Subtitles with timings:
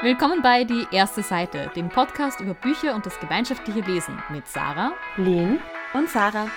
[0.00, 4.92] Willkommen bei Die erste Seite, dem Podcast über Bücher und das gemeinschaftliche Lesen mit Sarah,
[5.16, 5.58] Lynn
[5.92, 6.48] und Sarah.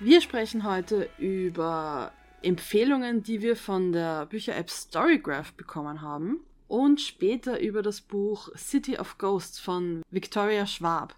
[0.00, 2.10] Wir sprechen heute über
[2.42, 8.98] Empfehlungen, die wir von der Bücher-App Storygraph bekommen haben und später über das Buch City
[8.98, 11.14] of Ghosts von Victoria Schwab.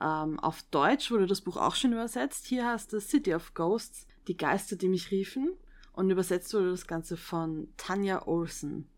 [0.00, 2.46] Ähm, auf Deutsch wurde das Buch auch schon übersetzt.
[2.46, 5.56] Hier heißt es City of Ghosts, die Geister, die mich riefen.
[5.98, 8.88] Und übersetzt wurde das Ganze von Tanja Olsen.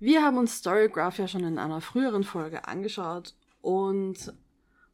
[0.00, 4.32] Wir haben uns Storygraph ja schon in einer früheren Folge angeschaut und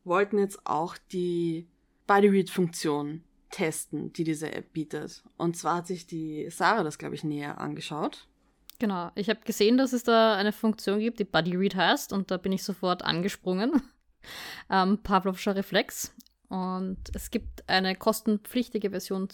[0.05, 1.67] wollten jetzt auch die
[2.07, 5.25] Bodyread-Funktion testen, die diese App bietet.
[5.39, 8.29] Und zwar hat sich die Sarah das, glaube ich, näher angeschaut.
[8.79, 12.31] Genau, ich habe gesehen, dass es da eine Funktion gibt, die Buddy Read heißt, und
[12.31, 13.81] da bin ich sofort angesprungen.
[14.71, 16.15] ähm, Pavlovscher Reflex.
[16.51, 19.29] Und es gibt eine kostenpflichtige Version,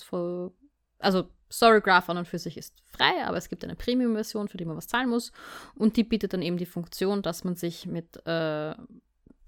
[1.01, 4.65] also Storygraph an und für sich ist frei, aber es gibt eine Premium-Version, für die
[4.65, 5.33] man was zahlen muss.
[5.75, 8.75] Und die bietet dann eben die Funktion, dass man sich mit äh,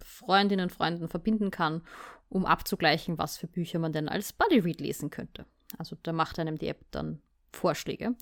[0.00, 1.82] Freundinnen und Freunden verbinden kann,
[2.28, 5.46] um abzugleichen, was für Bücher man denn als Buddy Read lesen könnte.
[5.78, 7.20] Also da macht einem die App dann
[7.52, 8.14] Vorschläge.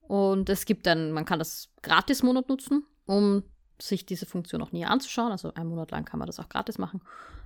[0.00, 3.44] Und es gibt dann, man kann das Gratis-Monat nutzen, um
[3.80, 5.32] sich diese Funktion noch näher anzuschauen.
[5.32, 7.00] Also einen Monat lang kann man das auch gratis machen.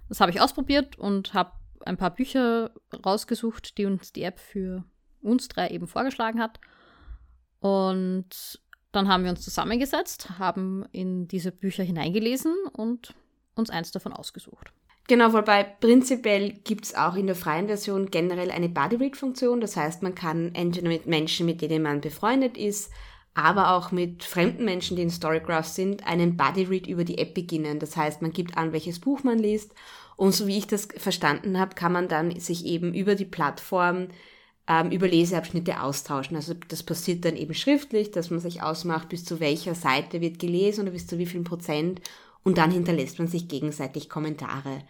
[0.08, 1.52] Das habe ich ausprobiert und habe
[1.84, 2.70] ein paar Bücher
[3.04, 4.84] rausgesucht, die uns die App für
[5.24, 6.60] uns drei eben vorgeschlagen hat.
[7.60, 8.60] Und
[8.92, 13.14] dann haben wir uns zusammengesetzt, haben in diese Bücher hineingelesen und
[13.54, 14.72] uns eins davon ausgesucht.
[15.06, 19.60] Genau, wobei prinzipiell gibt es auch in der freien Version generell eine Bodyread-Funktion.
[19.60, 22.90] Das heißt, man kann entweder mit Menschen, mit denen man befreundet ist,
[23.34, 27.80] aber auch mit fremden Menschen, die in Storygraph sind, einen Bodyread über die App beginnen.
[27.80, 29.74] Das heißt, man gibt an, welches Buch man liest.
[30.16, 34.08] Und so wie ich das verstanden habe, kann man dann sich eben über die Plattform
[34.68, 36.36] ähm, über Leseabschnitte austauschen.
[36.36, 40.38] Also das passiert dann eben schriftlich, dass man sich ausmacht, bis zu welcher Seite wird
[40.38, 42.00] gelesen oder bis zu wie viel Prozent
[42.42, 44.82] und dann hinterlässt man sich gegenseitig Kommentare.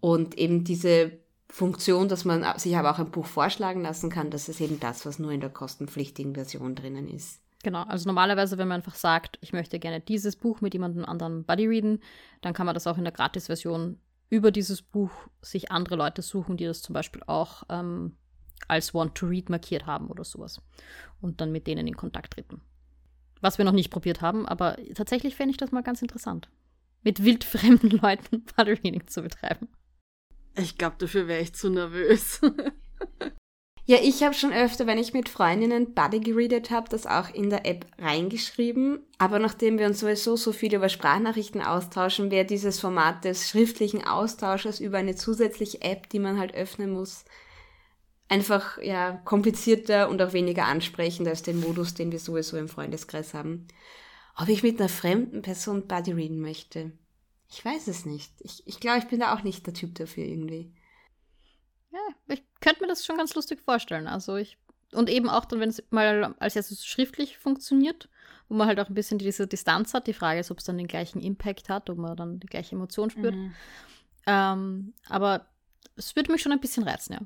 [0.00, 1.12] Und eben diese
[1.48, 5.04] Funktion, dass man sich aber auch ein Buch vorschlagen lassen kann, das ist eben das,
[5.04, 7.40] was nur in der kostenpflichtigen Version drinnen ist.
[7.62, 11.44] Genau, also normalerweise, wenn man einfach sagt, ich möchte gerne dieses Buch mit jemandem anderen
[11.44, 12.00] buddy readen,
[12.40, 13.98] dann kann man das auch in der Gratis-Version
[14.30, 15.10] über dieses Buch
[15.42, 18.16] sich andere Leute suchen, die das zum Beispiel auch ähm,
[18.68, 20.60] als Want to Read markiert haben oder sowas.
[21.20, 22.60] Und dann mit denen in Kontakt treten.
[23.40, 26.48] Was wir noch nicht probiert haben, aber tatsächlich fände ich das mal ganz interessant
[27.02, 29.68] mit wildfremden Leuten Paddle-Reading zu betreiben.
[30.56, 32.40] Ich glaube, dafür wäre ich zu nervös.
[33.86, 37.50] ja, ich habe schon öfter, wenn ich mit Freundinnen Buddy geredet habe, das auch in
[37.50, 39.00] der App reingeschrieben.
[39.18, 44.04] Aber nachdem wir uns sowieso so viel über Sprachnachrichten austauschen, wäre dieses Format des schriftlichen
[44.04, 47.24] Austausches über eine zusätzliche App, die man halt öffnen muss,
[48.30, 53.34] einfach ja komplizierter und auch weniger ansprechend als den Modus, den wir sowieso im Freundeskreis
[53.34, 53.66] haben.
[54.36, 56.92] Ob ich mit einer fremden Person Buddy reden möchte?
[57.50, 58.32] Ich weiß es nicht.
[58.38, 60.72] Ich, ich glaube, ich bin da auch nicht der Typ dafür irgendwie.
[61.90, 61.98] Ja,
[62.28, 64.06] ich könnte mir das schon ganz lustig vorstellen.
[64.06, 64.56] Also ich.
[64.92, 68.08] Und eben auch dann, wenn es mal als erstes schriftlich funktioniert,
[68.48, 70.06] wo man halt auch ein bisschen diese Distanz hat.
[70.06, 72.74] Die Frage ist, ob es dann den gleichen Impact hat, ob man dann die gleiche
[72.74, 73.34] Emotion spürt.
[73.34, 73.54] Mhm.
[74.26, 75.46] Ähm, aber
[75.96, 77.20] es würde mich schon ein bisschen reizen, ja.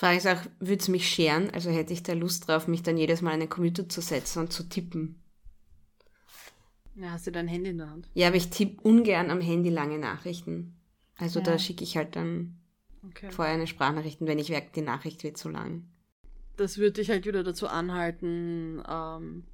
[0.00, 1.50] Frage ist auch, würde es mich scheren?
[1.50, 4.38] Also hätte ich da Lust drauf, mich dann jedes Mal an den Computer zu setzen
[4.38, 5.22] und zu tippen?
[6.94, 8.08] Ja, hast du dein Handy in der Hand?
[8.14, 10.74] Ja, aber ich tippe ungern am Handy lange Nachrichten.
[11.18, 11.44] Also ja.
[11.44, 12.58] da schicke ich halt dann
[13.06, 13.30] okay.
[13.30, 15.84] vorher eine Sprachnachricht, wenn ich merke, die Nachricht wird zu lang.
[16.56, 19.44] Das würde dich halt wieder dazu anhalten, ähm,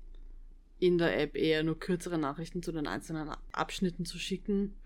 [0.79, 4.77] in der App eher nur kürzere Nachrichten zu den einzelnen Abschnitten zu schicken.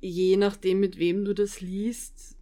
[0.00, 2.36] Je nachdem, mit wem du das liest,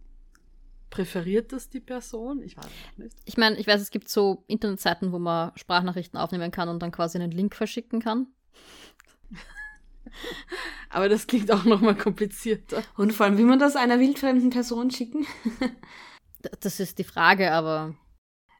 [0.91, 2.43] Präferiert das die Person?
[2.43, 3.15] Ich weiß nicht.
[3.23, 6.91] Ich meine, ich weiß, es gibt so Internetseiten, wo man Sprachnachrichten aufnehmen kann und dann
[6.91, 8.27] quasi einen Link verschicken kann.
[10.89, 12.83] Aber das klingt auch nochmal komplizierter.
[12.97, 15.25] Und vor allem, wie man das einer wildfremden Person schicken?
[16.59, 17.95] das ist die Frage, aber.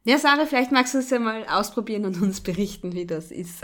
[0.06, 3.62] Ja, Sarah, vielleicht magst du es ja mal ausprobieren und uns berichten, wie das ist.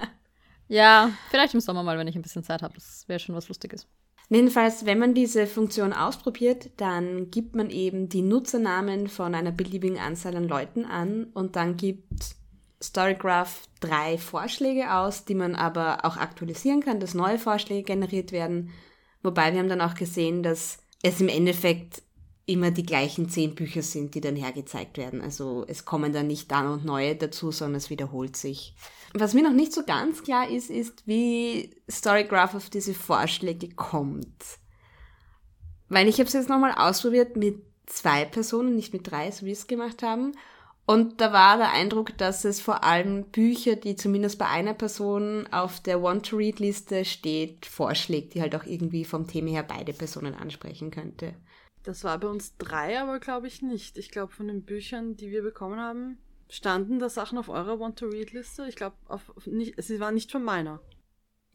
[0.68, 2.72] ja, vielleicht im Sommer mal, wenn ich ein bisschen Zeit habe.
[2.72, 3.86] Das wäre schon was Lustiges.
[4.30, 9.98] Jedenfalls, wenn man diese Funktion ausprobiert, dann gibt man eben die Nutzernamen von einer beliebigen
[9.98, 12.36] Anzahl an Leuten an und dann gibt
[12.82, 18.70] Storygraph drei Vorschläge aus, die man aber auch aktualisieren kann, dass neue Vorschläge generiert werden.
[19.22, 22.02] Wobei wir haben dann auch gesehen, dass es im Endeffekt
[22.48, 25.20] immer die gleichen zehn Bücher sind, die dann hergezeigt werden.
[25.20, 28.74] Also es kommen dann nicht dann und neue dazu, sondern es wiederholt sich.
[29.12, 34.42] Was mir noch nicht so ganz klar ist, ist, wie Storygraph auf diese Vorschläge kommt.
[35.90, 39.52] Weil ich habe es jetzt nochmal ausprobiert mit zwei Personen, nicht mit drei, so wie
[39.52, 40.32] es gemacht haben.
[40.86, 45.46] Und da war der Eindruck, dass es vor allem Bücher, die zumindest bei einer Person
[45.50, 50.90] auf der Want-to-Read-Liste steht, vorschlägt, die halt auch irgendwie vom Thema her beide Personen ansprechen
[50.90, 51.34] könnte.
[51.82, 53.98] Das war bei uns drei, aber glaube ich nicht.
[53.98, 58.66] Ich glaube, von den Büchern, die wir bekommen haben, standen da Sachen auf eurer Want-to-Read-Liste.
[58.68, 58.96] Ich glaube,
[59.44, 60.80] sie waren nicht von meiner.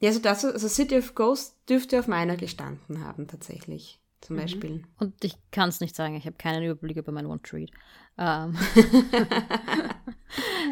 [0.00, 4.40] Ja, also das, also City of Ghosts dürfte auf meiner gestanden haben, tatsächlich zum mhm.
[4.40, 4.84] Beispiel.
[4.98, 7.70] Und ich kann es nicht sagen, ich habe keinen Überblick über mein One-Treat.
[8.18, 8.56] Ähm.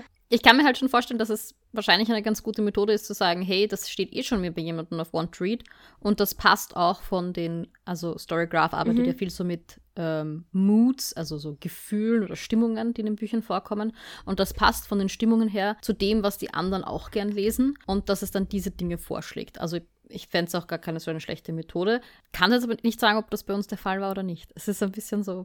[0.33, 3.13] ich kann mir halt schon vorstellen, dass es wahrscheinlich eine ganz gute Methode ist zu
[3.13, 5.63] sagen, hey, das steht eh schon mir bei jemandem auf One-Treat
[6.01, 9.05] und das passt auch von den, also Storygraph arbeitet mhm.
[9.09, 13.43] ja viel so mit ähm, Moods, also so Gefühlen oder Stimmungen, die in den Büchern
[13.43, 13.95] vorkommen
[14.25, 17.77] und das passt von den Stimmungen her zu dem, was die anderen auch gern lesen
[17.87, 19.61] und dass es dann diese Dinge vorschlägt.
[19.61, 22.01] Also ich fände es auch gar keine so eine schlechte Methode.
[22.33, 24.51] Kann jetzt aber nicht sagen, ob das bei uns der Fall war oder nicht.
[24.55, 25.45] Es ist ein bisschen so,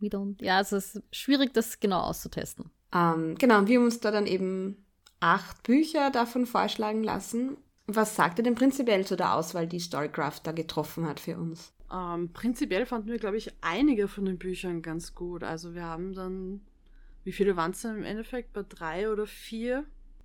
[0.00, 2.72] we don't, ja, es ist schwierig, das genau auszutesten.
[2.94, 4.84] Ähm, genau, wir haben uns da dann eben
[5.20, 7.56] acht Bücher davon vorschlagen lassen.
[7.86, 11.72] Was sagt ihr denn prinzipiell zu der Auswahl, die Storycraft da getroffen hat für uns?
[11.92, 15.42] Ähm, prinzipiell fanden wir, glaube ich, einige von den Büchern ganz gut.
[15.42, 16.60] Also wir haben dann,
[17.24, 18.52] wie viele waren es denn im Endeffekt?
[18.52, 19.84] Bei drei oder vier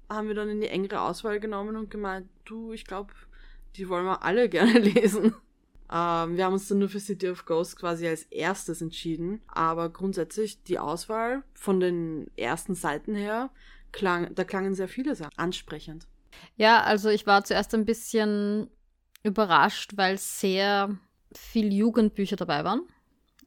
[0.09, 3.13] haben wir dann in die engere Auswahl genommen und gemeint, du, ich glaube,
[3.77, 5.33] die wollen wir alle gerne lesen.
[5.93, 9.41] Ähm, wir haben uns dann nur für City of Ghosts quasi als erstes entschieden.
[9.47, 13.51] Aber grundsätzlich die Auswahl von den ersten Seiten her,
[13.91, 16.07] klang, da klangen sehr viele Sachen ansprechend.
[16.55, 18.67] Ja, also ich war zuerst ein bisschen
[19.21, 20.97] überrascht, weil sehr
[21.31, 22.81] viel Jugendbücher dabei waren.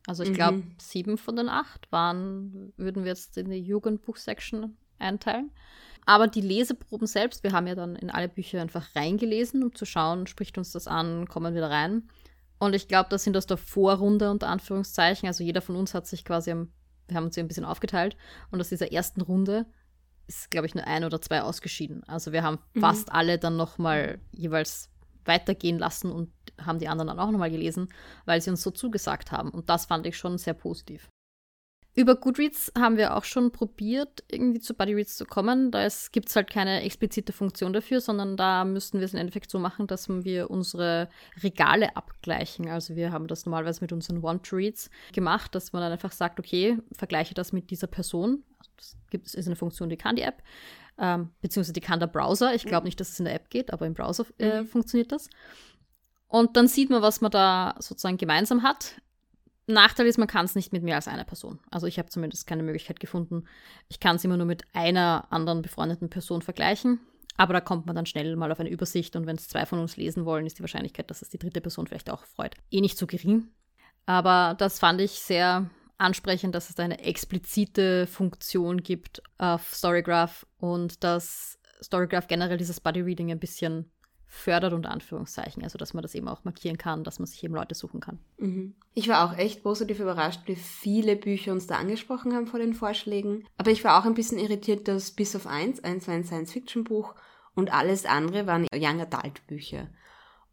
[0.06, 0.74] Also ich glaube, mhm.
[0.78, 5.50] sieben von den acht waren, würden wir jetzt in die Jugendbuchsection einteilen.
[6.04, 9.84] Aber die Leseproben selbst, wir haben ja dann in alle Bücher einfach reingelesen, um zu
[9.84, 12.08] schauen, spricht uns das an, kommen wir da rein.
[12.58, 15.26] Und ich glaube, das sind aus der Vorrunde unter Anführungszeichen.
[15.26, 18.16] Also jeder von uns hat sich quasi, wir haben uns hier ein bisschen aufgeteilt.
[18.50, 19.66] Und aus dieser ersten Runde
[20.26, 22.02] ist, glaube ich, nur ein oder zwei ausgeschieden.
[22.04, 22.80] Also wir haben mhm.
[22.80, 24.90] fast alle dann nochmal jeweils
[25.24, 27.88] weitergehen lassen und haben die anderen dann auch nochmal gelesen,
[28.24, 29.50] weil sie uns so zugesagt haben.
[29.50, 31.10] Und das fand ich schon sehr positiv.
[31.96, 35.70] Über Goodreads haben wir auch schon probiert, irgendwie zu Buddyreads zu kommen.
[35.70, 39.50] Da gibt es halt keine explizite Funktion dafür, sondern da müssten wir es im Endeffekt
[39.50, 41.08] so machen, dass wir unsere
[41.42, 42.68] Regale abgleichen.
[42.68, 46.76] Also wir haben das normalerweise mit unseren Want-Reads gemacht, dass man dann einfach sagt, okay,
[46.92, 48.44] vergleiche das mit dieser Person.
[48.76, 50.42] Das gibt, ist eine Funktion, die kann die App,
[50.98, 52.54] ähm, beziehungsweise die kann der Browser.
[52.54, 54.66] Ich glaube nicht, dass es in der App geht, aber im Browser äh, mhm.
[54.66, 55.30] funktioniert das.
[56.28, 59.00] Und dann sieht man, was man da sozusagen gemeinsam hat.
[59.66, 61.58] Nachteil ist, man kann es nicht mit mehr als einer Person.
[61.70, 63.44] Also ich habe zumindest keine Möglichkeit gefunden.
[63.88, 67.00] Ich kann es immer nur mit einer anderen befreundeten Person vergleichen.
[67.36, 69.78] Aber da kommt man dann schnell mal auf eine Übersicht und wenn es zwei von
[69.78, 72.80] uns lesen wollen, ist die Wahrscheinlichkeit, dass es die dritte Person vielleicht auch freut, eh
[72.80, 73.48] nicht so gering.
[74.06, 75.68] Aber das fand ich sehr
[75.98, 82.80] ansprechend, dass es da eine explizite Funktion gibt auf Storygraph und dass Storygraph generell dieses
[82.80, 83.90] Buddy Reading ein bisschen
[84.26, 85.62] fördert, unter Anführungszeichen.
[85.62, 88.18] Also, dass man das eben auch markieren kann, dass man sich eben Leute suchen kann.
[88.38, 88.74] Mhm.
[88.94, 92.74] Ich war auch echt positiv überrascht, wie viele Bücher uns da angesprochen haben vor den
[92.74, 93.44] Vorschlägen.
[93.56, 97.14] Aber ich war auch ein bisschen irritiert, dass bis auf eins, eins war ein Science-Fiction-Buch
[97.54, 99.88] und alles andere waren Young Adult-Bücher.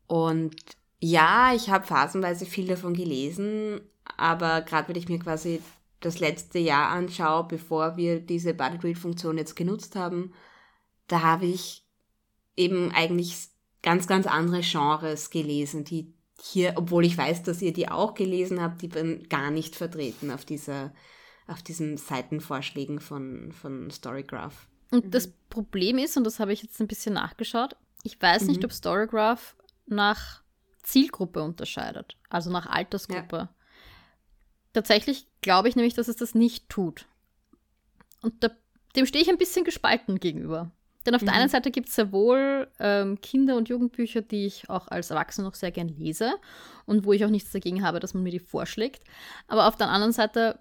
[0.07, 0.55] Und
[0.99, 3.81] ja, ich habe phasenweise viel davon gelesen,
[4.17, 5.61] aber gerade wenn ich mir quasi
[5.99, 10.33] das letzte Jahr anschaue, bevor wir diese Body Read Funktion jetzt genutzt haben,
[11.07, 11.85] da habe ich
[12.55, 13.49] eben eigentlich
[13.83, 16.11] ganz, ganz andere Genres gelesen, die
[16.41, 20.31] hier, obwohl ich weiß, dass ihr die auch gelesen habt, die bin gar nicht vertreten
[20.31, 20.93] auf dieser,
[21.47, 24.67] auf diesen Seitenvorschlägen von, von Storygraph.
[24.91, 25.11] Und mhm.
[25.11, 28.47] das Problem ist, und das habe ich jetzt ein bisschen nachgeschaut, ich weiß mhm.
[28.49, 30.41] nicht, ob Storygraph nach
[30.81, 33.37] Zielgruppe unterscheidet, also nach Altersgruppe.
[33.37, 33.49] Ja.
[34.73, 37.05] Tatsächlich glaube ich nämlich, dass es das nicht tut.
[38.21, 38.49] Und da,
[38.95, 40.71] dem stehe ich ein bisschen gespalten gegenüber.
[41.05, 41.25] Denn auf mhm.
[41.27, 45.09] der einen Seite gibt es sehr wohl ähm, Kinder- und Jugendbücher, die ich auch als
[45.09, 46.35] Erwachsene noch sehr gern lese
[46.85, 49.03] und wo ich auch nichts dagegen habe, dass man mir die vorschlägt.
[49.47, 50.59] Aber auf der anderen Seite,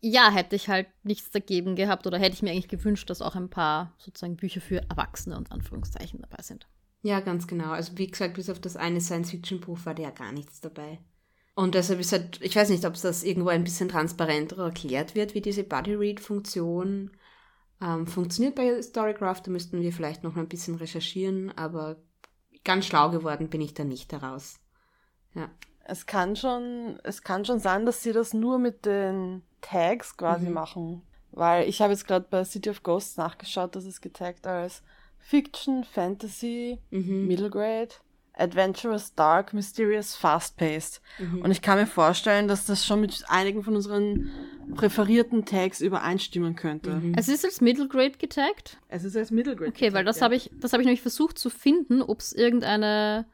[0.00, 3.34] ja, hätte ich halt nichts dagegen gehabt oder hätte ich mir eigentlich gewünscht, dass auch
[3.34, 6.66] ein paar sozusagen Bücher für Erwachsene und Anführungszeichen dabei sind.
[7.02, 7.70] Ja, ganz genau.
[7.70, 10.98] Also wie gesagt, bis auf das eine Science-Fiction-Buch war da ja gar nichts dabei.
[11.54, 15.14] Und deshalb ist halt, ich weiß nicht, ob es das irgendwo ein bisschen transparenter erklärt
[15.14, 17.10] wird, wie diese Body-Read-Funktion
[17.84, 21.96] ähm, funktioniert bei Storycraft, da müssten wir vielleicht noch ein bisschen recherchieren, aber
[22.64, 24.58] ganz schlau geworden bin ich da nicht daraus.
[25.34, 25.50] Ja.
[25.86, 30.46] Es kann schon, es kann schon sein, dass sie das nur mit den Tags quasi
[30.46, 30.54] mhm.
[30.54, 31.02] machen.
[31.30, 34.82] Weil ich habe jetzt gerade bei City of Ghosts nachgeschaut, dass es getaggt als
[35.18, 37.26] Fiction, Fantasy, mhm.
[37.26, 37.90] Middle Grade,
[38.36, 41.00] Adventurous, Dark, Mysterious, Fast-Paced.
[41.18, 41.42] Mhm.
[41.42, 44.30] Und ich kann mir vorstellen, dass das schon mit einigen von unseren
[44.74, 46.94] präferierten Tags übereinstimmen könnte.
[46.94, 47.14] Mhm.
[47.16, 48.78] Es ist als Middle Grade getaggt?
[48.88, 50.22] Es ist als Middle Grade Okay, getaggt, weil das ja.
[50.22, 53.26] habe ich, das habe ich nämlich versucht zu finden, ob es irgendeine,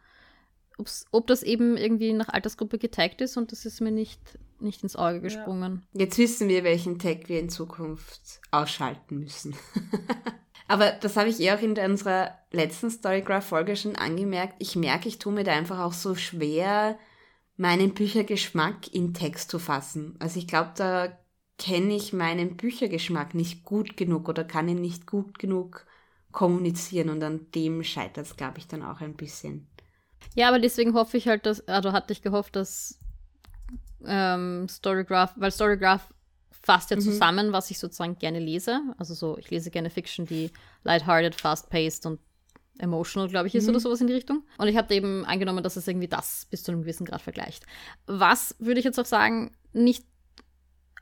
[0.77, 4.21] ob's, ob das eben irgendwie nach Altersgruppe getaggt ist und das ist mir nicht,
[4.61, 5.87] nicht ins Auge gesprungen.
[5.93, 6.01] Ja.
[6.03, 9.55] Jetzt wissen wir, welchen Tag wir in Zukunft ausschalten müssen.
[10.71, 14.55] Aber das habe ich eh auch in unserer letzten Storygraph-Folge schon angemerkt.
[14.61, 16.97] Ich merke, ich tue mir da einfach auch so schwer,
[17.57, 20.15] meinen Büchergeschmack in Text zu fassen.
[20.21, 21.09] Also ich glaube, da
[21.59, 25.87] kenne ich meinen Büchergeschmack nicht gut genug oder kann ihn nicht gut genug
[26.31, 29.67] kommunizieren und an dem scheitert es, glaube ich, dann auch ein bisschen.
[30.37, 32.97] Ja, aber deswegen hoffe ich halt, dass, also hatte ich gehofft, dass
[34.07, 36.15] ähm, Storygraph, weil Storygraph
[36.63, 37.01] fasst ja mhm.
[37.01, 38.81] zusammen, was ich sozusagen gerne lese.
[38.99, 40.51] Also so, ich lese gerne Fiction, die
[40.85, 42.21] lighthearted, fast-paced und
[42.79, 43.71] emotional, glaube ich, ist mhm.
[43.71, 44.43] oder sowas in die Richtung.
[44.59, 47.65] Und ich habe eben angenommen, dass es irgendwie das bis zu einem gewissen Grad vergleicht.
[48.07, 50.05] Was würde ich jetzt auch sagen, nicht,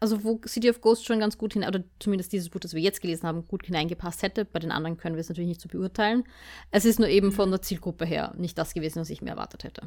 [0.00, 2.83] also wo City of Ghosts schon ganz gut hin, oder zumindest dieses Buch, das wir
[2.83, 4.45] jetzt gelesen haben, gut hineingepasst hätte.
[4.45, 6.25] Bei den anderen können wir es natürlich nicht so beurteilen.
[6.71, 9.65] Es ist nur eben von der Zielgruppe her nicht das gewesen, was ich mir erwartet
[9.65, 9.83] hätte.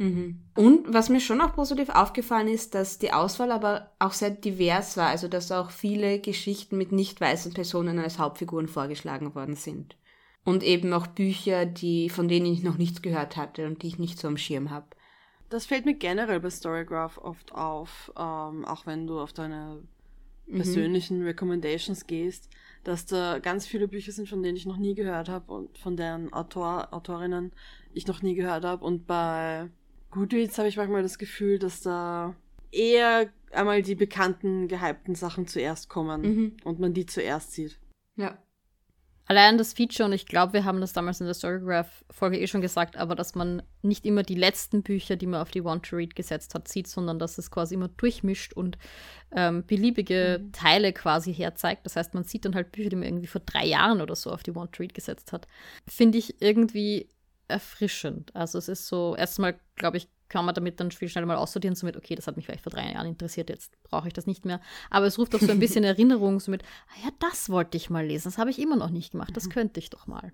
[0.00, 0.40] Mhm.
[0.56, 4.96] Und was mir schon auch positiv aufgefallen ist, dass die Auswahl aber auch sehr divers
[4.96, 9.98] war, also dass auch viele Geschichten mit nicht weißen Personen als Hauptfiguren vorgeschlagen worden sind.
[10.42, 13.98] Und eben auch Bücher, die, von denen ich noch nichts gehört hatte und die ich
[13.98, 14.86] nicht so am Schirm habe.
[15.50, 19.82] Das fällt mir generell bei Storygraph oft auf, ähm, auch wenn du auf deine
[20.46, 20.56] mhm.
[20.56, 21.26] persönlichen mhm.
[21.26, 22.48] Recommendations gehst,
[22.84, 25.98] dass da ganz viele Bücher sind, von denen ich noch nie gehört habe und von
[25.98, 27.52] deren Autor, Autorinnen
[27.92, 28.82] ich noch nie gehört habe.
[28.82, 29.68] Und bei
[30.10, 32.34] Goodreads habe ich manchmal das Gefühl, dass da
[32.72, 36.56] eher einmal die bekannten, gehypten Sachen zuerst kommen mhm.
[36.64, 37.78] und man die zuerst sieht.
[38.16, 38.38] Ja.
[39.26, 42.62] Allein das Feature, und ich glaube, wir haben das damals in der Storygraph-Folge eh schon
[42.62, 46.52] gesagt, aber dass man nicht immer die letzten Bücher, die man auf die Want-to-Read gesetzt
[46.52, 48.76] hat, sieht, sondern dass es quasi immer durchmischt und
[49.30, 50.50] ähm, beliebige mhm.
[50.50, 51.86] Teile quasi herzeigt.
[51.86, 54.32] Das heißt, man sieht dann halt Bücher, die man irgendwie vor drei Jahren oder so
[54.32, 55.46] auf die Want-to-Read gesetzt hat.
[55.86, 57.08] Finde ich irgendwie
[57.50, 58.34] erfrischend.
[58.34, 61.74] Also es ist so, erstmal, glaube ich, kann man damit dann viel schneller mal aussortieren,
[61.74, 64.26] so mit, okay, das hat mich vielleicht vor drei Jahren interessiert, jetzt brauche ich das
[64.26, 64.60] nicht mehr.
[64.88, 67.90] Aber es ruft auch so ein bisschen Erinnerung, so mit, ah ja, das wollte ich
[67.90, 69.50] mal lesen, das habe ich immer noch nicht gemacht, das mhm.
[69.50, 70.32] könnte ich doch mal.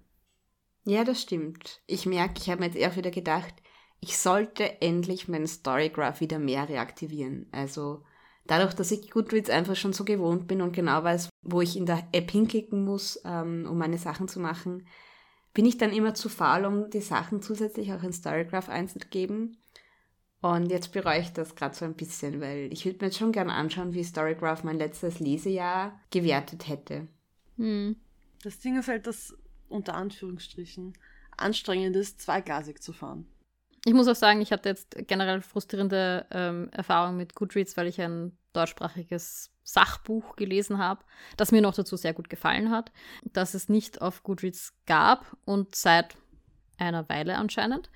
[0.84, 1.80] Ja, das stimmt.
[1.86, 3.54] Ich merke, ich habe mir jetzt eher wieder gedacht,
[4.00, 7.46] ich sollte endlich meinen Storygraph wieder mehr reaktivieren.
[7.50, 8.04] Also
[8.46, 11.86] dadurch, dass ich Goodreads einfach schon so gewohnt bin und genau weiß, wo ich in
[11.86, 14.86] der App hinklicken muss, ähm, um meine Sachen zu machen,
[15.56, 19.56] bin ich dann immer zu faul, um die Sachen zusätzlich auch in Storygraph einzugeben.
[20.42, 23.32] Und jetzt bereue ich das gerade so ein bisschen, weil ich würde mir jetzt schon
[23.32, 27.08] gerne anschauen, wie Storygraph mein letztes Lesejahr gewertet hätte.
[27.56, 27.96] Hm.
[28.42, 29.34] Das Ding ist halt, dass
[29.70, 30.92] unter Anführungsstrichen
[31.38, 33.26] anstrengend ist, zweiglasig zu fahren.
[33.86, 38.00] Ich muss auch sagen, ich hatte jetzt generell frustrierende ähm, Erfahrungen mit Goodreads, weil ich
[38.00, 41.04] ein deutschsprachiges Sachbuch gelesen habe,
[41.36, 42.90] das mir noch dazu sehr gut gefallen hat,
[43.22, 46.16] das es nicht auf Goodreads gab und seit
[46.78, 47.88] einer Weile anscheinend,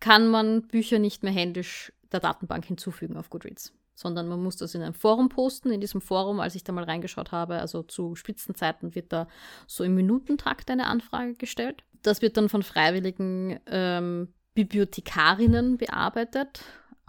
[0.00, 4.74] kann man Bücher nicht mehr händisch der Datenbank hinzufügen auf Goodreads, sondern man muss das
[4.74, 5.72] in einem Forum posten.
[5.72, 9.28] In diesem Forum, als ich da mal reingeschaut habe, also zu Spitzenzeiten wird da
[9.66, 11.84] so im Minutentakt eine Anfrage gestellt.
[12.00, 16.62] Das wird dann von freiwilligen ähm, Bibliothekarinnen bearbeitet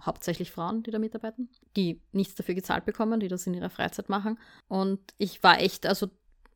[0.05, 4.09] hauptsächlich Frauen, die da mitarbeiten, die nichts dafür gezahlt bekommen, die das in ihrer Freizeit
[4.09, 4.37] machen.
[4.67, 6.09] Und ich war echt, also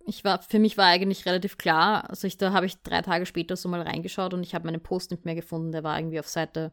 [0.06, 3.25] ich war, für mich war eigentlich relativ klar, also ich, da habe ich drei Tage
[3.25, 5.72] später so mal reingeschaut und ich habe meinen Post nicht mehr gefunden.
[5.72, 6.72] Der war irgendwie auf Seite,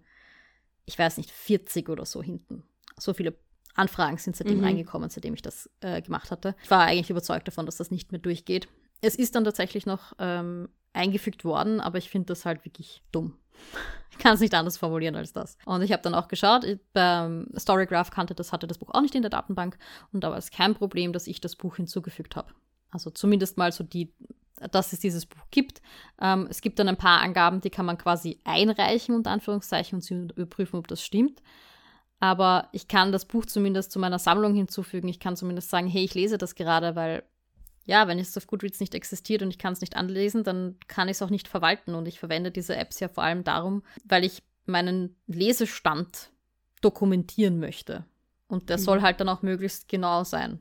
[0.84, 2.64] ich weiß nicht, 40 oder so hinten.
[2.98, 3.36] So viele
[3.74, 4.64] Anfragen sind seitdem mhm.
[4.64, 6.54] reingekommen, seitdem ich das äh, gemacht hatte.
[6.62, 8.68] Ich war eigentlich überzeugt davon, dass das nicht mehr durchgeht.
[9.00, 13.36] Es ist dann tatsächlich noch ähm, eingefügt worden, aber ich finde das halt wirklich dumm.
[14.10, 15.58] Ich kann es nicht anders formulieren als das.
[15.64, 19.14] Und ich habe dann auch geschaut, beim Storygraph kannte das, hatte das Buch auch nicht
[19.14, 19.76] in der Datenbank
[20.12, 22.52] und da war es kein Problem, dass ich das Buch hinzugefügt habe.
[22.90, 24.14] Also zumindest mal so die,
[24.70, 25.82] dass es dieses Buch gibt.
[26.20, 30.02] Ähm, es gibt dann ein paar Angaben, die kann man quasi einreichen, unter Anführungszeichen, und
[30.02, 31.42] sie überprüfen, ob das stimmt.
[32.20, 35.08] Aber ich kann das Buch zumindest zu meiner Sammlung hinzufügen.
[35.08, 37.24] Ich kann zumindest sagen, hey, ich lese das gerade, weil
[37.84, 41.08] ja, wenn es auf Goodreads nicht existiert und ich kann es nicht anlesen, dann kann
[41.08, 41.94] ich es auch nicht verwalten.
[41.94, 46.30] Und ich verwende diese Apps ja vor allem darum, weil ich meinen Lesestand
[46.80, 48.04] dokumentieren möchte.
[48.48, 48.82] Und der mhm.
[48.82, 50.60] soll halt dann auch möglichst genau sein.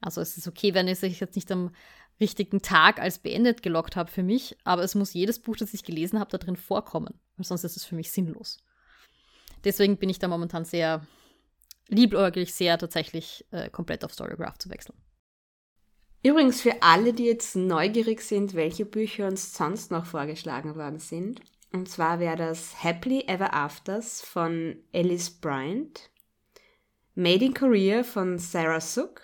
[0.00, 1.72] Also es ist okay, wenn ich es jetzt nicht am
[2.20, 5.84] richtigen Tag als beendet gelockt habe für mich, aber es muss jedes Buch, das ich
[5.84, 8.58] gelesen habe, da drin vorkommen, weil sonst ist es für mich sinnlos.
[9.64, 11.06] Deswegen bin ich da momentan sehr
[11.88, 14.96] liebäuglich, sehr tatsächlich äh, komplett auf Storygraph zu wechseln.
[16.22, 21.40] Übrigens für alle, die jetzt neugierig sind, welche Bücher uns sonst noch vorgeschlagen worden sind.
[21.72, 26.10] Und zwar wäre das Happily Ever Afters von Alice Bryant,
[27.14, 29.22] Made in Korea von Sarah Suk,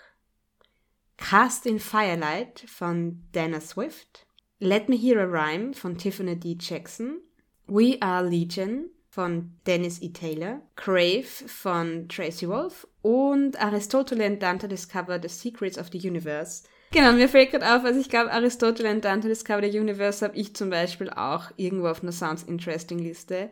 [1.17, 4.25] Cast in Firelight von Dana Swift,
[4.59, 6.57] Let Me Hear a Rhyme von Tiffany D.
[6.59, 7.21] Jackson,
[7.67, 10.09] We Are Legion von Dennis E.
[10.09, 16.63] Taylor, Crave von Tracy Wolf und Aristotle and Dante Discover the Secrets of the Universe.
[16.93, 20.37] Genau, mir fällt gerade auf, also ich glaube, Aristotle and Dante Discover the Universe habe
[20.37, 23.49] ich zum Beispiel auch irgendwo auf einer Sounds Interesting Liste.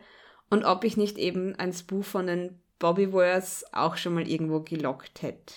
[0.48, 4.60] Und ob ich nicht eben ein Buch von den Bobby Words auch schon mal irgendwo
[4.60, 5.54] gelockt hätte.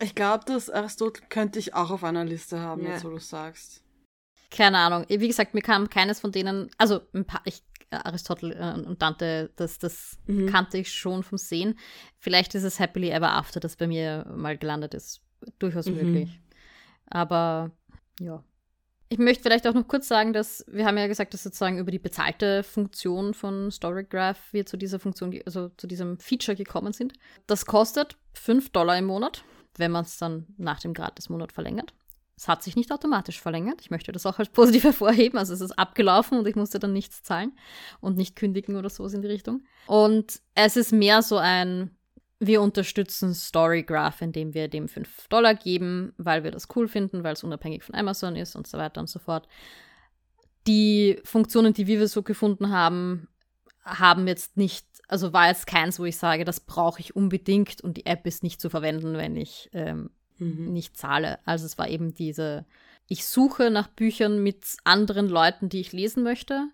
[0.00, 2.92] Ich glaube, das Aristotel könnte ich auch auf einer Liste haben, ja.
[2.92, 3.82] jetzt wo du sagst.
[4.50, 5.06] Keine Ahnung.
[5.08, 9.52] Wie gesagt, mir kam keines von denen, also ein paar, ich, Aristotel äh, und Dante,
[9.56, 10.50] das, das mhm.
[10.50, 11.78] kannte ich schon vom Sehen.
[12.18, 15.22] Vielleicht ist es Happily Ever After, das bei mir mal gelandet ist.
[15.58, 15.94] Durchaus mhm.
[15.94, 16.40] möglich.
[17.06, 17.70] Aber
[18.20, 18.42] ja.
[19.10, 21.90] Ich möchte vielleicht auch noch kurz sagen, dass wir haben ja gesagt, dass sozusagen über
[21.90, 27.12] die bezahlte Funktion von Storygraph wir zu dieser Funktion, also zu diesem Feature gekommen sind.
[27.46, 29.44] Das kostet 5 Dollar im Monat
[29.78, 31.94] wenn man es dann nach dem Gratismonat verlängert.
[32.36, 33.80] Es hat sich nicht automatisch verlängert.
[33.80, 35.38] Ich möchte das auch als positiv hervorheben.
[35.38, 37.52] Also es ist abgelaufen und ich musste dann nichts zahlen
[38.00, 39.62] und nicht kündigen oder sowas in die Richtung.
[39.86, 41.96] Und es ist mehr so ein,
[42.40, 47.34] wir unterstützen Storygraph, indem wir dem 5 Dollar geben, weil wir das cool finden, weil
[47.34, 49.48] es unabhängig von Amazon ist und so weiter und so fort.
[50.66, 53.28] Die Funktionen, die wir so gefunden haben,
[53.84, 57.96] haben jetzt nicht also war jetzt keins, wo ich sage, das brauche ich unbedingt und
[57.96, 60.72] die App ist nicht zu verwenden, wenn ich ähm, mhm.
[60.72, 61.38] nicht zahle.
[61.44, 62.64] Also es war eben diese,
[63.06, 66.68] ich suche nach Büchern mit anderen Leuten, die ich lesen möchte,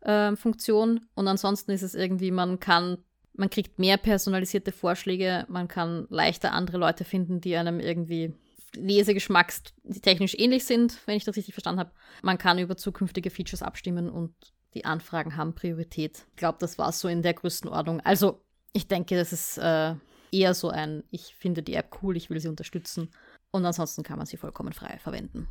[0.00, 1.06] äh, Funktion.
[1.14, 2.98] Und ansonsten ist es irgendwie, man kann,
[3.36, 8.34] man kriegt mehr personalisierte Vorschläge, man kann leichter andere Leute finden, die einem irgendwie
[8.74, 11.92] lesegeschmackstechnisch ähnlich sind, wenn ich das richtig verstanden habe.
[12.22, 14.34] Man kann über zukünftige Features abstimmen und
[14.74, 16.26] die Anfragen haben Priorität.
[16.30, 18.00] Ich glaube, das war so in der Größenordnung.
[18.00, 19.94] Also, ich denke, das ist äh,
[20.30, 23.10] eher so ein, ich finde die App cool, ich will sie unterstützen.
[23.50, 25.48] Und ansonsten kann man sie vollkommen frei verwenden.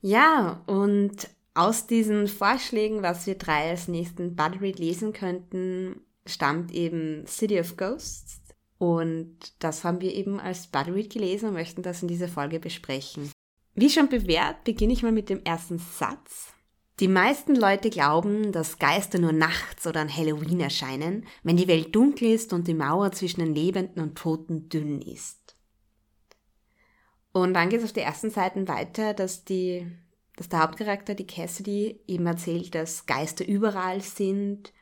[0.00, 6.72] Ja, und aus diesen Vorschlägen, was wir drei als nächsten Buddy Read lesen könnten, stammt
[6.72, 8.40] eben City of Ghosts.
[8.78, 12.60] Und das haben wir eben als Buddy Read gelesen und möchten das in dieser Folge
[12.60, 13.30] besprechen.
[13.74, 16.52] Wie schon bewährt, beginne ich mal mit dem ersten Satz.
[17.00, 21.94] Die meisten Leute glauben, dass Geister nur nachts oder an Halloween erscheinen, wenn die Welt
[21.94, 25.56] dunkel ist und die Mauer zwischen den Lebenden und Toten dünn ist.
[27.32, 29.90] Und dann geht es auf der ersten Seite weiter, dass, die,
[30.36, 34.72] dass der Hauptcharakter, die Cassidy, eben erzählt, dass Geister überall sind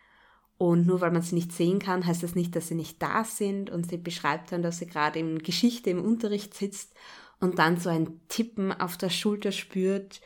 [0.62, 3.24] und nur weil man sie nicht sehen kann, heißt das nicht, dass sie nicht da
[3.24, 3.68] sind.
[3.68, 6.94] Und sie beschreibt dann, dass sie gerade in Geschichte im Unterricht sitzt
[7.40, 10.20] und dann so ein Tippen auf der Schulter spürt,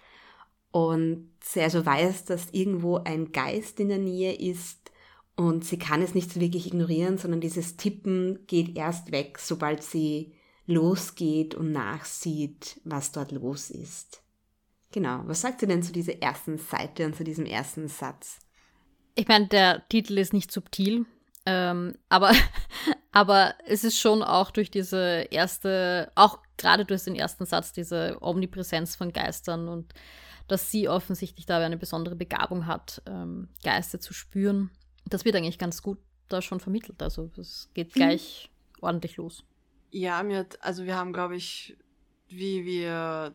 [0.72, 4.90] und sie also weiß, dass irgendwo ein Geist in der Nähe ist
[5.34, 9.82] und sie kann es nicht so wirklich ignorieren, sondern dieses Tippen geht erst weg, sobald
[9.82, 10.34] sie
[10.66, 14.20] losgeht und nachsieht, was dort los ist.
[14.92, 18.40] Genau, was sagt sie denn zu dieser ersten Seite und zu diesem ersten Satz?
[19.16, 21.06] Ich meine, der Titel ist nicht subtil,
[21.46, 22.32] ähm, aber,
[23.12, 28.18] aber es ist schon auch durch diese erste, auch gerade durch den ersten Satz, diese
[28.20, 29.92] Omnipräsenz von Geistern und
[30.48, 34.70] dass sie offensichtlich da eine besondere Begabung hat, ähm, Geister zu spüren.
[35.06, 35.98] Das wird eigentlich ganz gut
[36.28, 37.02] da schon vermittelt.
[37.02, 38.00] Also es geht mhm.
[38.00, 38.84] gleich mhm.
[38.84, 39.44] ordentlich los.
[39.90, 41.76] Ja, mir also wir haben, glaube ich,
[42.28, 43.34] wie wir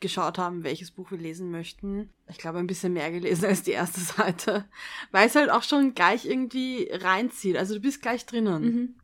[0.00, 2.10] geschaut haben, welches Buch wir lesen möchten.
[2.28, 4.64] Ich glaube, ein bisschen mehr gelesen als die erste Seite,
[5.10, 7.56] weil es halt auch schon gleich irgendwie reinzieht.
[7.56, 8.62] Also du bist gleich drinnen.
[8.62, 8.94] Mhm.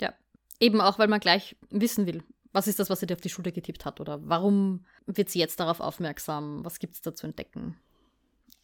[0.00, 0.14] Ja,
[0.60, 3.30] eben auch, weil man gleich wissen will, was ist das, was sie dir auf die
[3.30, 4.00] Schulter getippt hat?
[4.00, 6.64] Oder warum wird sie jetzt darauf aufmerksam?
[6.64, 7.76] Was gibt es da zu entdecken?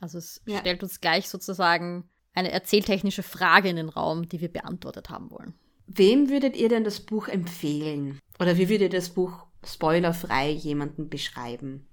[0.00, 0.58] Also es ja.
[0.58, 5.54] stellt uns gleich sozusagen eine erzähltechnische Frage in den Raum, die wir beantwortet haben wollen.
[5.86, 8.20] Wem würdet ihr denn das Buch empfehlen?
[8.38, 11.86] Oder wie würdet ihr das Buch spoilerfrei jemanden beschreiben?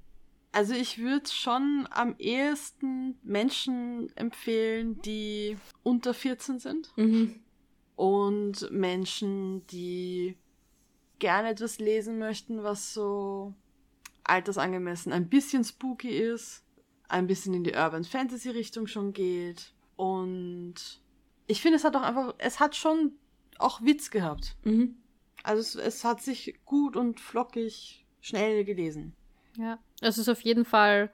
[0.51, 6.93] Also ich würde schon am ehesten Menschen empfehlen, die unter 14 sind.
[6.95, 7.41] Mhm.
[7.97, 10.37] Und Menschen, die
[11.19, 13.53] gerne etwas lesen möchten, was so
[14.23, 16.63] altersangemessen ein bisschen spooky ist,
[17.07, 19.73] ein bisschen in die Urban Fantasy Richtung schon geht.
[19.95, 21.01] Und
[21.47, 23.13] ich finde, es hat auch einfach, es hat schon
[23.57, 24.55] auch Witz gehabt.
[24.63, 24.95] Mhm.
[25.45, 29.13] Also es, es hat sich gut und flockig schnell gelesen.
[29.57, 31.11] Ja, es ist auf jeden Fall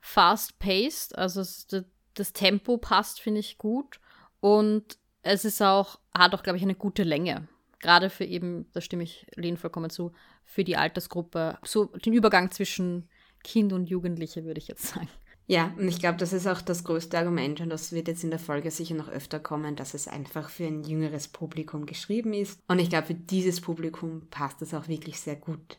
[0.00, 1.66] fast-paced, also es,
[2.14, 4.00] das Tempo passt, finde ich, gut.
[4.40, 7.48] Und es ist auch, hat auch, glaube ich, eine gute Länge.
[7.80, 10.12] Gerade für eben, da stimme ich Lehn vollkommen zu,
[10.44, 13.08] für die Altersgruppe, so den Übergang zwischen
[13.44, 15.08] Kind und Jugendliche, würde ich jetzt sagen,
[15.50, 18.28] Ja, und ich glaube, das ist auch das größte Argument und das wird jetzt in
[18.28, 22.60] der Folge sicher noch öfter kommen, dass es einfach für ein jüngeres Publikum geschrieben ist.
[22.68, 25.78] Und ich glaube, für dieses Publikum passt es auch wirklich sehr gut.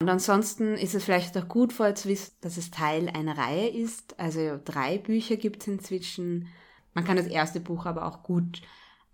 [0.00, 3.68] Und ansonsten ist es vielleicht auch gut vorher zu wissen, dass es Teil einer Reihe
[3.68, 4.18] ist.
[4.18, 6.48] Also drei Bücher gibt es inzwischen.
[6.92, 8.60] Man kann das erste Buch aber auch gut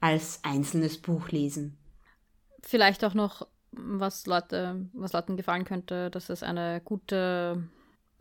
[0.00, 1.76] als einzelnes Buch lesen.
[2.62, 7.68] Vielleicht auch noch, was, Leute, was Leuten gefallen könnte, dass es eine gute,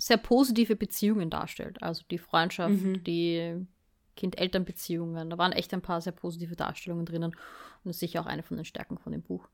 [0.01, 1.81] sehr positive Beziehungen darstellt.
[1.83, 3.03] Also die Freundschaft, mhm.
[3.03, 3.67] die
[4.15, 5.29] Kind-Eltern-Beziehungen.
[5.29, 7.31] Da waren echt ein paar sehr positive Darstellungen drinnen.
[7.31, 7.37] Und
[7.85, 9.47] das ist sicher auch eine von den Stärken von dem Buch.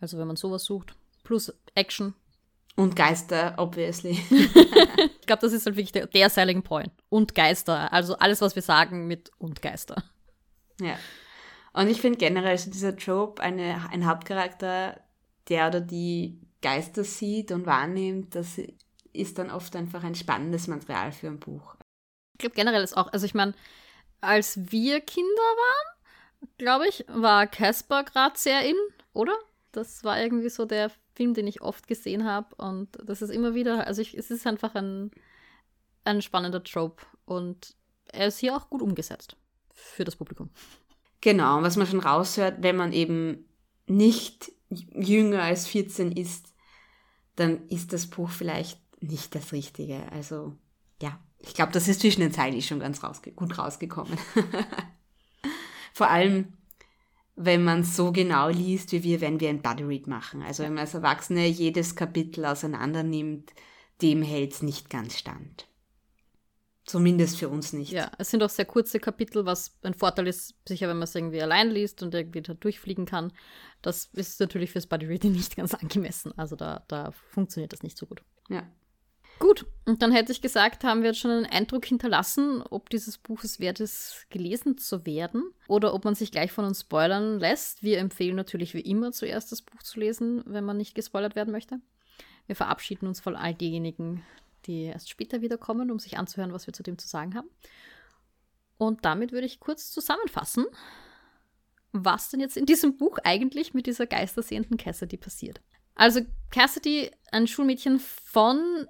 [0.00, 0.94] Also wenn man sowas sucht.
[1.22, 2.14] Plus Action,
[2.76, 4.12] und Geister, obviously.
[4.30, 6.92] ich glaube, das ist halt wirklich der, der Selling Point.
[7.10, 7.92] Und Geister.
[7.92, 10.02] Also alles, was wir sagen mit und Geister.
[10.80, 10.96] Ja.
[11.74, 14.98] Und ich finde generell so dieser Trope, eine, ein Hauptcharakter,
[15.48, 18.58] der oder die Geister sieht und wahrnimmt, das
[19.12, 21.76] ist dann oft einfach ein spannendes Material für ein Buch.
[22.34, 23.54] Ich glaube generell ist auch, also ich meine,
[24.20, 28.76] als wir Kinder waren, glaube ich, war Casper gerade sehr in,
[29.12, 29.36] oder?
[29.72, 32.54] Das war irgendwie so der Film, den ich oft gesehen habe.
[32.56, 35.10] Und das ist immer wieder, also ich, es ist einfach ein,
[36.04, 37.04] ein spannender Trope.
[37.24, 37.76] Und
[38.12, 39.36] er ist hier auch gut umgesetzt
[39.72, 40.50] für das Publikum.
[41.20, 43.46] Genau, was man schon raushört, wenn man eben
[43.86, 46.54] nicht jünger als 14 ist,
[47.36, 50.10] dann ist das Buch vielleicht nicht das Richtige.
[50.12, 50.54] Also
[51.02, 54.18] ja, ich glaube, das ist zwischen den Zeilen schon ganz rausge gut rausgekommen.
[55.92, 56.52] Vor allem,
[57.36, 60.42] wenn man so genau liest, wie wir, wenn wir ein Buddy Read machen.
[60.42, 63.52] Also wenn man als Erwachsene jedes Kapitel auseinander nimmt,
[64.02, 65.66] dem hält es nicht ganz stand.
[66.84, 67.92] Zumindest für uns nicht.
[67.92, 71.14] Ja, es sind auch sehr kurze Kapitel, was ein Vorteil ist, sicher, wenn man es
[71.14, 73.32] irgendwie allein liest und irgendwie da durchfliegen kann.
[73.80, 76.36] Das ist natürlich fürs Buddy Reading nicht ganz angemessen.
[76.36, 78.22] Also da, da funktioniert das nicht so gut.
[78.48, 78.66] Ja.
[79.40, 83.16] Gut, und dann hätte ich gesagt, haben wir jetzt schon einen Eindruck hinterlassen, ob dieses
[83.16, 87.40] Buch es wert ist, gelesen zu werden oder ob man sich gleich von uns spoilern
[87.40, 87.82] lässt.
[87.82, 91.52] Wir empfehlen natürlich wie immer zuerst das Buch zu lesen, wenn man nicht gespoilert werden
[91.52, 91.80] möchte.
[92.46, 94.22] Wir verabschieden uns von all denjenigen,
[94.66, 97.48] die erst später wiederkommen, um sich anzuhören, was wir zu dem zu sagen haben.
[98.76, 100.66] Und damit würde ich kurz zusammenfassen,
[101.92, 105.62] was denn jetzt in diesem Buch eigentlich mit dieser geistersehenden Cassidy passiert.
[105.94, 108.86] Also Cassidy, ein Schulmädchen von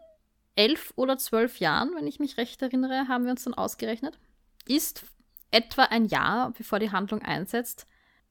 [0.56, 4.18] elf oder zwölf Jahren, wenn ich mich recht erinnere, haben wir uns dann ausgerechnet,
[4.66, 5.04] ist
[5.50, 7.86] etwa ein Jahr, bevor die Handlung einsetzt,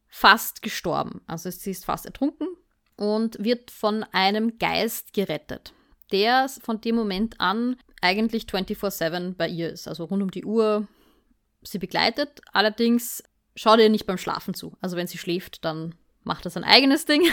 [0.07, 1.21] fast gestorben.
[1.27, 2.47] Also sie ist fast ertrunken
[2.95, 5.73] und wird von einem Geist gerettet,
[6.11, 10.87] der von dem Moment an eigentlich 24/7 bei ihr ist, also rund um die Uhr
[11.61, 12.41] sie begleitet.
[12.53, 13.23] Allerdings
[13.55, 14.77] schaut ihr nicht beim Schlafen zu.
[14.81, 17.23] Also wenn sie schläft, dann macht er sein eigenes Ding.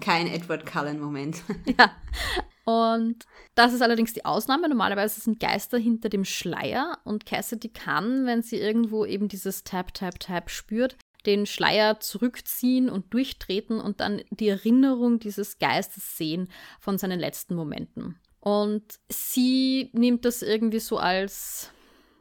[0.00, 1.42] Kein Edward Cullen-Moment.
[1.78, 1.90] ja.
[2.68, 4.68] Und das ist allerdings die Ausnahme.
[4.68, 9.94] Normalerweise sind Geister hinter dem Schleier und Cassidy kann, wenn sie irgendwo eben dieses Tap,
[9.94, 16.50] Tap, Tap spürt, den Schleier zurückziehen und durchtreten und dann die Erinnerung dieses Geistes sehen
[16.78, 18.18] von seinen letzten Momenten.
[18.38, 21.70] Und sie nimmt das irgendwie so als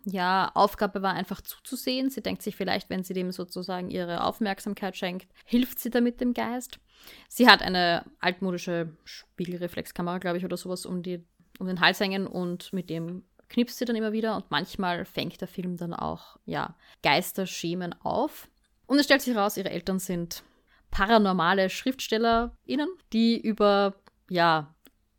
[0.06, 2.10] ja, Aufgabe war einfach zuzusehen.
[2.10, 6.34] Sie denkt sich vielleicht, wenn sie dem sozusagen ihre Aufmerksamkeit schenkt, hilft sie damit dem
[6.34, 6.80] Geist.
[7.28, 11.24] Sie hat eine altmodische Spiegelreflexkamera, glaube ich, oder sowas um, die,
[11.60, 15.40] um den Hals hängen und mit dem knipst sie dann immer wieder und manchmal fängt
[15.40, 18.50] der Film dann auch, ja, Geisterschemen auf.
[18.86, 20.44] Und es stellt sich heraus, ihre Eltern sind
[20.92, 23.96] paranormale SchriftstellerInnen, die über,
[24.30, 24.74] ja,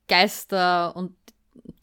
[0.08, 1.14] Geister und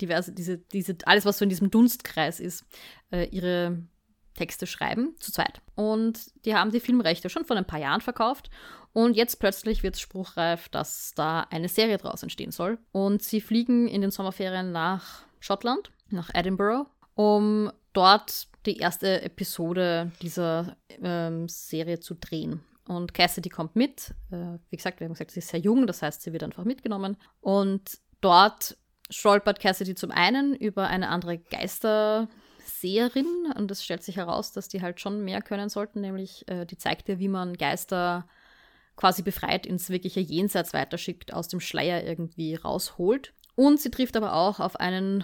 [0.02, 2.66] diverse, diese, diese, alles, was so in diesem Dunstkreis ist,
[3.12, 3.84] äh, ihre
[4.34, 5.62] Texte schreiben, zu zweit.
[5.76, 8.50] Und die haben die Filmrechte schon vor ein paar Jahren verkauft.
[8.96, 12.78] Und jetzt plötzlich wird es spruchreif, dass da eine Serie draus entstehen soll.
[12.94, 20.14] Und sie fliegen in den Sommerferien nach Schottland, nach Edinburgh, um dort die erste Episode
[20.22, 22.64] dieser ähm, Serie zu drehen.
[22.88, 24.16] Und Cassidy kommt mit.
[24.32, 26.64] Äh, wie gesagt, wir haben gesagt, sie ist sehr jung, das heißt, sie wird einfach
[26.64, 27.18] mitgenommen.
[27.42, 28.78] Und dort
[29.10, 33.28] stolpert Cassidy zum einen über eine andere Geisterseherin
[33.58, 36.78] und es stellt sich heraus, dass die halt schon mehr können sollten, nämlich äh, die
[36.78, 38.26] zeigt dir, wie man Geister
[38.96, 43.34] quasi befreit ins wirkliche Jenseits weiterschickt, aus dem Schleier irgendwie rausholt.
[43.56, 45.24] Und sie trifft aber auch auf einen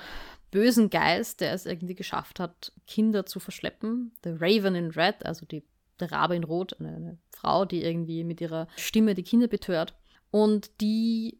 [0.52, 4.12] bösen Geist, der es irgendwie geschafft hat, Kinder zu verschleppen.
[4.24, 5.64] The Raven in Red, also die,
[6.00, 9.96] der Rabe in Rot, eine, eine Frau, die irgendwie mit ihrer Stimme die Kinder betört.
[10.30, 11.40] Und die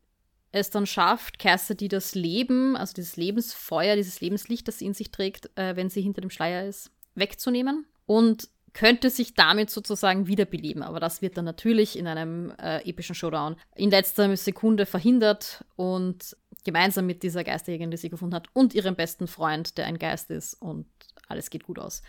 [0.52, 5.12] es dann schafft, Cassidy das Leben, also dieses Lebensfeuer, dieses Lebenslicht, das sie in sich
[5.12, 10.84] trägt, äh, wenn sie hinter dem Schleier ist, wegzunehmen und könnte sich damit sozusagen wiederbeleben.
[10.84, 16.36] Aber das wird dann natürlich in einem äh, epischen Showdown in letzter Sekunde verhindert und
[16.64, 20.30] gemeinsam mit dieser Geisterjägerin, die sie gefunden hat, und ihrem besten Freund, der ein Geist
[20.30, 20.86] ist und
[21.28, 22.02] alles geht gut aus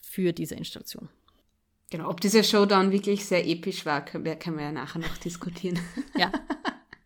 [0.00, 1.08] für diese Installation.
[1.90, 5.16] Genau, ob dieser Showdown wirklich sehr episch war, können wir, können wir ja nachher noch
[5.18, 5.78] diskutieren.
[6.16, 6.30] Ja.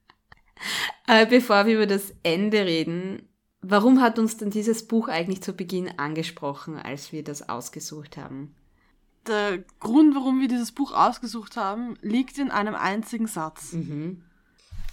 [1.07, 3.29] äh, bevor wir über das Ende reden,
[3.61, 8.57] warum hat uns denn dieses Buch eigentlich zu Beginn angesprochen, als wir das ausgesucht haben?
[9.27, 13.73] Der Grund, warum wir dieses Buch ausgesucht haben, liegt in einem einzigen Satz.
[13.73, 14.23] Mhm.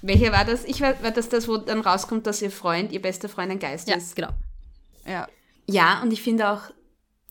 [0.02, 0.64] Welcher war das?
[0.66, 3.60] Ich war, war das das, wo dann rauskommt, dass ihr Freund, ihr bester Freund ein
[3.60, 4.16] Geist Ja, ist?
[4.16, 4.30] genau.
[5.06, 5.28] Ja.
[5.66, 6.62] Ja, und ich finde auch,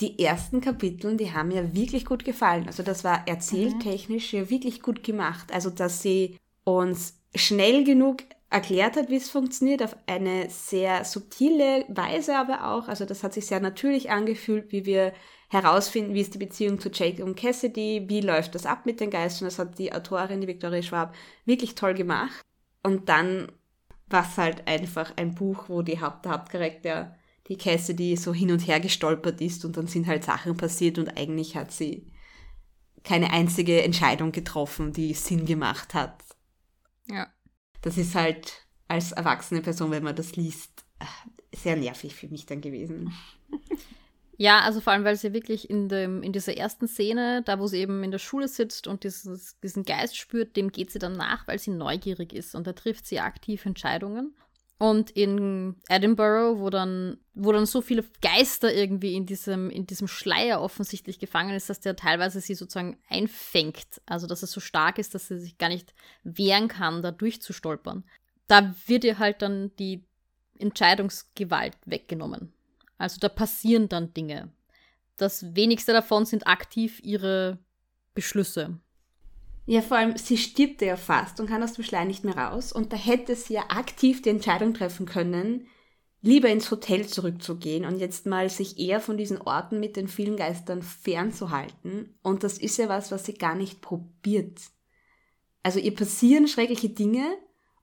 [0.01, 2.67] die ersten Kapitel, die haben mir wirklich gut gefallen.
[2.69, 5.53] Also das war erzähltechnisch ja wirklich gut gemacht.
[5.53, 8.19] Also dass sie uns schnell genug
[8.51, 12.89] erklärt hat, wie es funktioniert, auf eine sehr subtile Weise aber auch.
[12.89, 15.13] Also das hat sich sehr natürlich angefühlt, wie wir
[15.49, 19.11] herausfinden, wie ist die Beziehung zu Jake und Cassidy, wie läuft das ab mit den
[19.11, 19.47] Geistern.
[19.47, 22.43] Das hat die Autorin, die Victoria Schwab, wirklich toll gemacht.
[22.83, 23.51] Und dann
[24.09, 27.17] war es halt einfach ein Buch, wo die Haupt der Hauptcharakter,
[27.49, 31.17] die Cassidy, so hin und her gestolpert ist und dann sind halt Sachen passiert und
[31.17, 32.13] eigentlich hat sie
[33.05, 36.23] keine einzige Entscheidung getroffen, die Sinn gemacht hat.
[37.07, 37.27] Ja.
[37.81, 42.45] Das ist halt als erwachsene Person, wenn man das liest, äh, sehr nervig für mich
[42.45, 43.15] dann gewesen.
[44.40, 47.66] Ja, also vor allem, weil sie wirklich in, dem, in dieser ersten Szene, da wo
[47.66, 51.14] sie eben in der Schule sitzt und dieses, diesen Geist spürt, dem geht sie dann
[51.14, 54.37] nach, weil sie neugierig ist und da trifft sie aktiv Entscheidungen.
[54.79, 60.07] Und in Edinburgh, wo dann, wo dann so viele Geister irgendwie in diesem, in diesem
[60.07, 64.01] Schleier offensichtlich gefangen ist, dass der teilweise sie sozusagen einfängt.
[64.07, 68.05] Also dass es so stark ist, dass sie sich gar nicht wehren kann, da durchzustolpern.
[68.46, 70.05] Da wird ihr halt dann die
[70.61, 72.53] Entscheidungsgewalt weggenommen.
[72.99, 74.53] Also da passieren dann Dinge.
[75.17, 77.59] Das wenigste davon sind aktiv ihre
[78.15, 78.79] Beschlüsse.
[79.67, 82.73] Ja, vor allem, sie stirbt ja fast und kann aus dem Schlei nicht mehr raus.
[82.73, 85.67] Und da hätte sie ja aktiv die Entscheidung treffen können,
[86.23, 90.37] lieber ins Hotel zurückzugehen und jetzt mal sich eher von diesen Orten mit den vielen
[90.37, 92.19] Geistern fernzuhalten.
[92.23, 94.59] Und das ist ja was, was sie gar nicht probiert.
[95.63, 97.27] Also ihr passieren schreckliche Dinge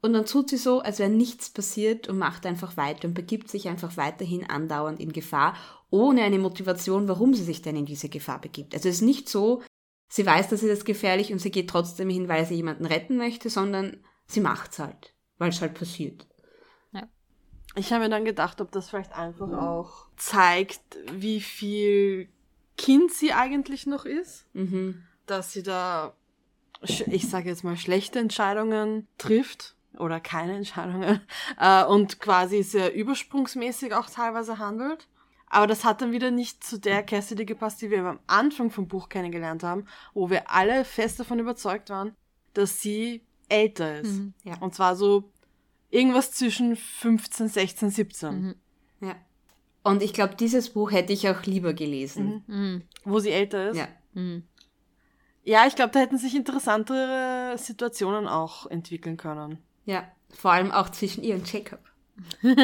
[0.01, 3.49] und dann tut sie so, als wäre nichts passiert und macht einfach weiter und begibt
[3.49, 5.55] sich einfach weiterhin andauernd in Gefahr,
[5.89, 8.73] ohne eine Motivation, warum sie sich denn in diese Gefahr begibt.
[8.73, 9.61] Also es ist nicht so,
[10.09, 13.17] sie weiß, dass sie das gefährlich und sie geht trotzdem hin, weil sie jemanden retten
[13.17, 16.27] möchte, sondern sie macht's halt, weil es halt passiert.
[17.77, 20.79] Ich habe mir dann gedacht, ob das vielleicht einfach auch zeigt,
[21.11, 22.29] wie viel
[22.77, 24.45] Kind sie eigentlich noch ist.
[24.53, 25.03] Mhm.
[25.25, 26.15] Dass sie da,
[26.83, 31.21] sch- ich sage jetzt mal, schlechte Entscheidungen trifft oder keine Entscheidungen
[31.59, 35.07] äh, und quasi sehr übersprungsmäßig auch teilweise handelt.
[35.47, 38.87] Aber das hat dann wieder nicht zu der Cassidy gepasst, die wir am Anfang vom
[38.87, 42.15] Buch kennengelernt haben, wo wir alle fest davon überzeugt waren,
[42.53, 44.13] dass sie älter ist.
[44.19, 44.33] Mhm.
[44.43, 44.57] Ja.
[44.59, 45.31] Und zwar so
[45.91, 48.41] irgendwas zwischen 15, 16, 17.
[48.41, 48.55] Mhm.
[49.01, 49.15] Ja.
[49.83, 52.43] Und ich glaube, dieses Buch hätte ich auch lieber gelesen.
[52.47, 52.81] Mhm.
[53.03, 53.77] Wo sie älter ist.
[53.77, 53.87] Ja.
[54.13, 54.43] Mhm.
[55.43, 59.59] Ja, ich glaube, da hätten sich interessantere Situationen auch entwickeln können.
[59.85, 60.03] Ja.
[60.33, 61.79] Vor allem auch zwischen ihr und Jacob.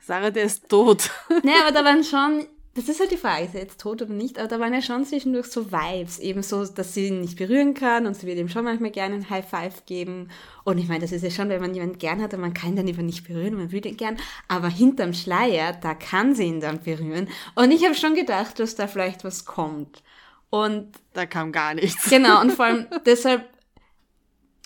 [0.00, 1.10] Sarah, der ist tot.
[1.42, 4.12] Naja, aber da waren schon, das ist halt die Frage, ist er jetzt tot oder
[4.12, 7.36] nicht, aber da waren ja schon zwischendurch so Vibes, eben so, dass sie ihn nicht
[7.36, 10.30] berühren kann und sie wird ihm schon manchmal gerne ein High Five geben.
[10.64, 12.70] Und ich meine, das ist ja schon, wenn man jemanden gern hat und man kann
[12.70, 14.16] ihn dann eben nicht berühren man will ihn gern,
[14.48, 17.28] aber hinterm Schleier, da kann sie ihn dann berühren.
[17.54, 20.02] Und ich habe schon gedacht, dass da vielleicht was kommt.
[20.50, 22.08] Und Da kam gar nichts.
[22.08, 23.46] Genau, und vor allem deshalb,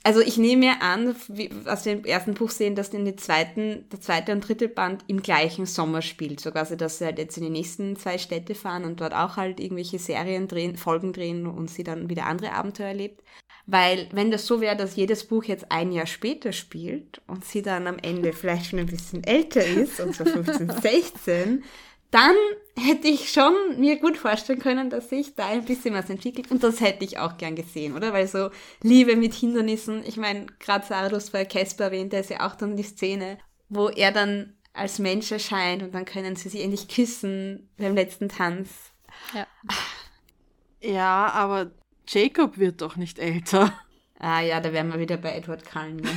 [0.04, 3.18] also ich nehme mir an, wie, was wir im ersten Buch sehen, dass in den
[3.18, 6.40] zweiten, der zweite und dritte Band im gleichen Sommer spielt.
[6.40, 9.36] So quasi, dass sie halt jetzt in die nächsten zwei Städte fahren und dort auch
[9.36, 13.22] halt irgendwelche Serien drehen, Folgen drehen und sie dann wieder andere Abenteuer erlebt.
[13.66, 17.62] Weil, wenn das so wäre, dass jedes Buch jetzt ein Jahr später spielt und sie
[17.62, 21.64] dann am Ende vielleicht schon ein bisschen älter ist, und so 15, 16,
[22.12, 22.36] dann
[22.78, 26.50] hätte ich schon mir gut vorstellen können, dass sich da ein bisschen was entwickelt.
[26.50, 28.12] Und das hätte ich auch gern gesehen, oder?
[28.12, 28.50] Weil so
[28.82, 32.46] Liebe mit Hindernissen, ich meine, gerade Sarah, du hast bei Casper erwähnt, da ist ja
[32.46, 33.38] auch dann die Szene,
[33.70, 38.28] wo er dann als Mensch erscheint und dann können sie sich endlich küssen beim letzten
[38.28, 38.68] Tanz.
[39.34, 39.46] Ja.
[40.82, 41.70] Ja, aber
[42.08, 43.72] Jacob wird doch nicht älter.
[44.18, 45.96] Ah ja, da wären wir wieder bei Edward Cullen.
[45.96, 46.10] Ne?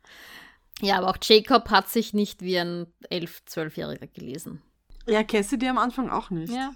[0.80, 4.62] ja, aber auch Jacob hat sich nicht wie ein 11-, 12-Jähriger gelesen.
[5.06, 6.52] Ja, Cassidy am Anfang auch nicht.
[6.52, 6.74] ja.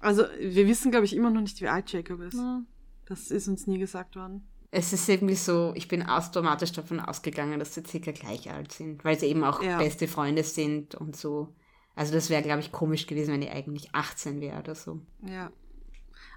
[0.00, 2.34] Also, wir wissen, glaube ich, immer noch nicht, wie alt Jacob ist.
[2.34, 2.60] Ja.
[3.06, 4.46] Das ist uns nie gesagt worden.
[4.70, 9.04] Es ist irgendwie so, ich bin automatisch davon ausgegangen, dass sie circa gleich alt sind,
[9.04, 9.78] weil sie eben auch Ja.
[9.78, 11.54] beste Freunde sind und so.
[11.94, 15.00] Also das wäre, glaube ich, komisch gewesen, wenn die eigentlich 18 wäre oder so.
[15.24, 15.50] Ja.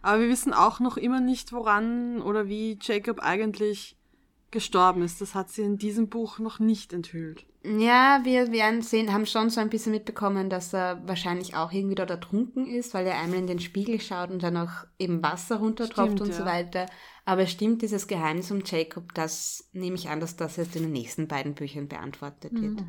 [0.04, 3.97] Aber wir wissen auch noch immer nicht, woran oder wie Jacob eigentlich
[4.52, 5.22] gestorben ist.
[5.22, 7.46] Das hat sie in diesem Buch noch nicht enthüllt.
[7.64, 11.96] Ja, wir werden sehen, haben schon so ein bisschen mitbekommen, dass er wahrscheinlich auch irgendwie
[11.96, 15.58] dort ertrunken ist, weil er einmal in den Spiegel schaut und dann auch eben Wasser
[15.58, 16.34] runtertropft Stimmt, und ja.
[16.36, 16.86] so weiter.
[17.26, 20.94] Aber stimmt dieses Geheimnis um Jacob, das nehme ich an, dass das jetzt in den
[20.94, 22.84] nächsten beiden Büchern beantwortet wird.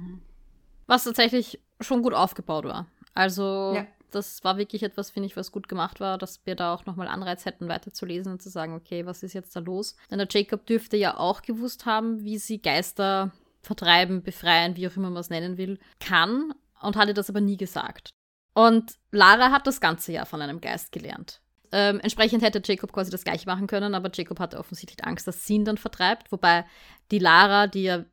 [0.86, 2.86] Was tatsächlich schon gut aufgebaut war.
[3.14, 3.86] Also, Ja.
[4.10, 7.08] Das war wirklich etwas, finde ich, was gut gemacht war, dass wir da auch nochmal
[7.08, 9.96] Anreiz hätten, weiterzulesen und zu sagen, okay, was ist jetzt da los?
[10.10, 14.96] Denn der Jacob dürfte ja auch gewusst haben, wie sie Geister vertreiben, befreien, wie auch
[14.96, 18.10] immer man es nennen will, kann und hatte das aber nie gesagt.
[18.54, 21.40] Und Lara hat das ganze Jahr von einem Geist gelernt.
[21.70, 25.46] Ähm, entsprechend hätte Jacob quasi das gleiche machen können, aber Jacob hatte offensichtlich Angst, dass
[25.46, 26.32] sie ihn dann vertreibt.
[26.32, 26.64] Wobei
[27.10, 28.04] die Lara, die ja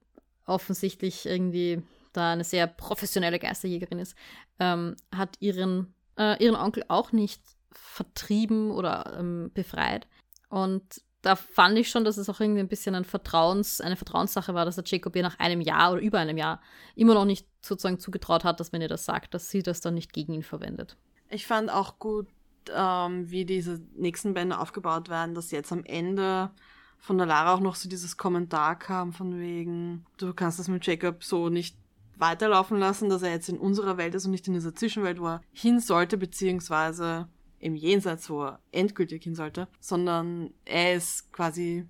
[0.46, 1.82] offensichtlich irgendwie
[2.14, 4.16] da eine sehr professionelle Geisterjägerin ist,
[4.60, 7.42] ähm, hat ihren, äh, ihren Onkel auch nicht
[7.72, 10.08] vertrieben oder ähm, befreit.
[10.50, 14.54] Und da fand ich schon, dass es auch irgendwie ein bisschen ein Vertrauens, eine Vertrauenssache
[14.54, 16.62] war, dass der Jacob ihr nach einem Jahr oder über einem Jahr
[16.96, 19.96] immer noch nicht sozusagen zugetraut hat, dass wenn ihr das sagt, dass sie das dann
[19.96, 20.98] nicht gegen ihn verwendet.
[21.30, 22.28] Ich fand auch gut,
[22.74, 26.52] ähm, wie diese nächsten Bände aufgebaut werden, dass jetzt am Ende
[27.00, 30.86] von der Lara auch noch so dieses Kommentar kam von wegen, du kannst das mit
[30.86, 31.78] Jacob so nicht
[32.18, 35.28] weiterlaufen lassen, dass er jetzt in unserer Welt ist und nicht in dieser Zwischenwelt, wo
[35.28, 37.28] er hin sollte, beziehungsweise
[37.60, 41.86] im Jenseits, wo er endgültig hin sollte, sondern er ist quasi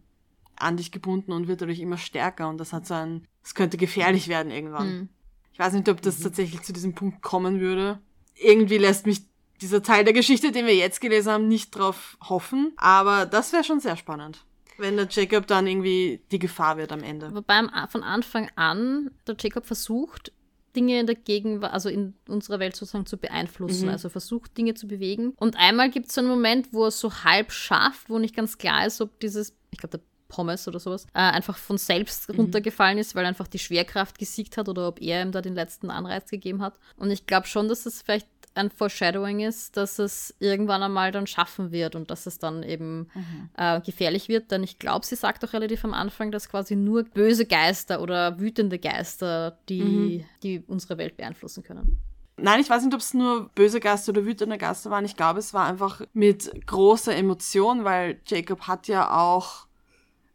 [0.55, 3.77] an dich gebunden und wird dadurch immer stärker und das hat so ein, es könnte
[3.77, 4.88] gefährlich werden irgendwann.
[4.88, 5.09] Hm.
[5.51, 7.99] Ich weiß nicht, ob das tatsächlich zu diesem Punkt kommen würde.
[8.35, 9.21] Irgendwie lässt mich
[9.61, 12.73] dieser Teil der Geschichte, den wir jetzt gelesen haben, nicht drauf hoffen.
[12.77, 14.45] Aber das wäre schon sehr spannend.
[14.77, 17.33] Wenn der Jacob dann irgendwie die Gefahr wird am Ende.
[17.33, 20.31] Wobei von Anfang an der Jacob versucht,
[20.75, 23.85] Dinge in der Gegenwart, also in unserer Welt sozusagen zu beeinflussen.
[23.85, 23.91] Mhm.
[23.91, 25.33] Also versucht, Dinge zu bewegen.
[25.38, 28.35] Und einmal gibt es so einen Moment, wo er es so halb schafft, wo nicht
[28.35, 32.29] ganz klar ist, ob dieses, ich glaube, der Pommes oder sowas, äh, einfach von selbst
[32.29, 35.89] runtergefallen ist, weil einfach die Schwerkraft gesiegt hat oder ob er ihm da den letzten
[35.89, 36.79] Anreiz gegeben hat.
[36.97, 41.28] Und ich glaube schon, dass es vielleicht ein Foreshadowing ist, dass es irgendwann einmal dann
[41.28, 43.10] schaffen wird und dass es dann eben
[43.58, 44.52] äh, gefährlich wird.
[44.52, 48.39] Denn ich glaube, sie sagt auch relativ am Anfang, dass quasi nur böse Geister oder
[48.39, 51.98] wütende Geister die, die unsere Welt beeinflussen können.
[52.38, 55.06] Nein, ich weiß nicht, ob es nur böse Geister oder wütende Geister waren.
[55.06, 59.68] Ich glaube, es war einfach mit großer Emotion, weil Jacob hat ja auch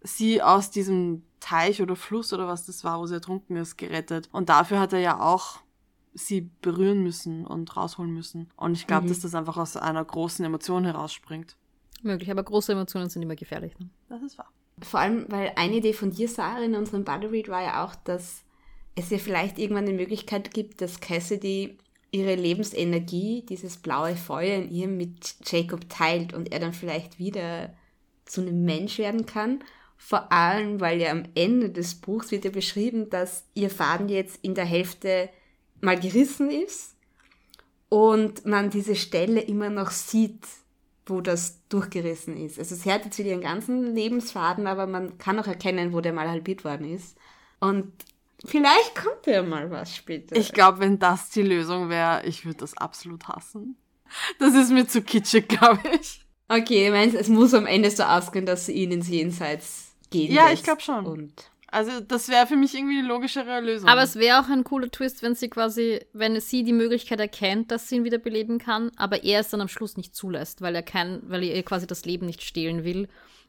[0.02, 4.28] sie aus diesem Teich oder Fluss oder was das war, wo sie ertrunken ist, gerettet.
[4.32, 5.60] Und dafür hat er ja auch
[6.14, 8.50] sie berühren müssen und rausholen müssen.
[8.56, 9.08] Und ich glaube, Mhm.
[9.10, 11.56] dass das einfach aus einer großen Emotion herausspringt.
[12.02, 13.78] Möglich, aber große Emotionen sind immer gefährlich.
[13.78, 13.88] Ne?
[14.08, 14.50] Das ist wahr.
[14.82, 17.94] Vor allem, weil eine Idee von dir, Sarah, in unserem Buddy Read war ja auch,
[17.94, 18.42] dass
[18.94, 21.76] es ja vielleicht irgendwann die Möglichkeit gibt, dass Cassidy
[22.10, 27.72] ihre Lebensenergie, dieses blaue Feuer in ihr mit Jacob teilt und er dann vielleicht wieder
[28.24, 29.62] zu einem Mensch werden kann.
[29.96, 34.38] Vor allem, weil ja am Ende des Buchs wird ja beschrieben, dass ihr Faden jetzt
[34.42, 35.28] in der Hälfte
[35.80, 36.94] mal gerissen ist
[37.88, 40.44] und man diese Stelle immer noch sieht,
[41.06, 42.58] wo das durchgerissen ist.
[42.58, 46.12] Also sie hat jetzt wieder ihren ganzen Lebensfaden, aber man kann auch erkennen, wo der
[46.12, 47.16] mal halbiert worden ist.
[47.58, 47.92] Und
[48.44, 50.36] vielleicht kommt ja mal was später.
[50.36, 53.76] Ich glaube, wenn das die Lösung wäre, ich würde das absolut hassen.
[54.38, 56.24] Das ist mir zu kitschig, glaube ich.
[56.48, 60.48] okay, meine, es muss am Ende so ausgehen, dass sie ihn ins Jenseits gehen Ja,
[60.48, 60.54] lässt.
[60.60, 61.06] ich glaub schon.
[61.06, 63.88] Und Also, das wäre für mich irgendwie die logischere Lösung.
[63.88, 67.70] Aber es wäre auch ein cooler Twist, wenn sie quasi, wenn sie die Möglichkeit erkennt,
[67.70, 70.82] dass sie ihn wiederbeleben kann, aber er es dann am Schluss nicht zulässt, weil er
[70.82, 73.08] kein, weil er ihr quasi das Leben nicht stehlen will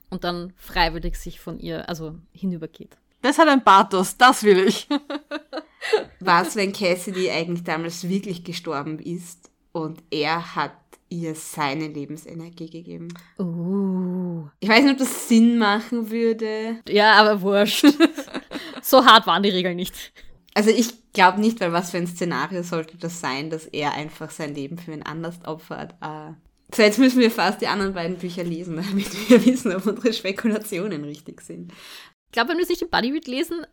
[0.10, 2.98] und dann freiwillig sich von ihr, also hinübergeht.
[3.22, 4.88] das hat ein Pathos, das will ich.
[6.20, 10.74] was, wenn Cassidy eigentlich damals wirklich gestorben ist und er hat
[11.12, 13.10] ihr seine Lebensenergie gegeben?
[13.38, 14.48] Uh.
[14.60, 16.80] Ich weiß nicht, ob das Sinn machen würde.
[16.90, 17.86] Ja, aber wurscht.
[18.82, 20.14] so hart waren die Regeln nicht.
[20.54, 24.32] Also ich glaube nicht, weil was für ein Szenario sollte das sein, dass er einfach
[24.32, 25.96] sein Leben für einen anders opfert.
[26.02, 26.34] Äh,
[26.74, 30.14] so, jetzt müssen wir fast die anderen beiden Bücher lesen, damit wir wissen, ob unsere
[30.14, 31.72] Spekulationen richtig sind.
[31.72, 33.66] Ich glaube, wenn wir es nicht im Buddy Read lesen,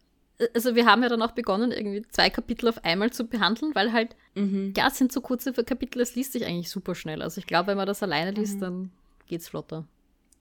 [0.54, 3.92] also wir haben ja dann auch begonnen, irgendwie zwei Kapitel auf einmal zu behandeln, weil
[3.92, 4.72] halt, Mhm.
[4.76, 7.22] ja, es sind so kurze Kapitel, es liest sich eigentlich super schnell.
[7.22, 8.60] Also ich glaube, wenn man das alleine liest, Mhm.
[8.60, 8.90] dann
[9.26, 9.84] geht's flotter.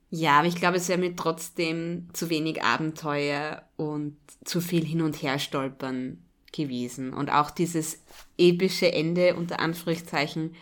[0.09, 4.15] Ja, aber ich glaube, es wäre mir trotzdem zu wenig Abenteuer und
[4.45, 6.19] zu viel hin und her stolpern
[6.53, 7.13] gewesen.
[7.13, 8.01] Und auch dieses
[8.37, 10.55] epische Ende unter Anführungszeichen,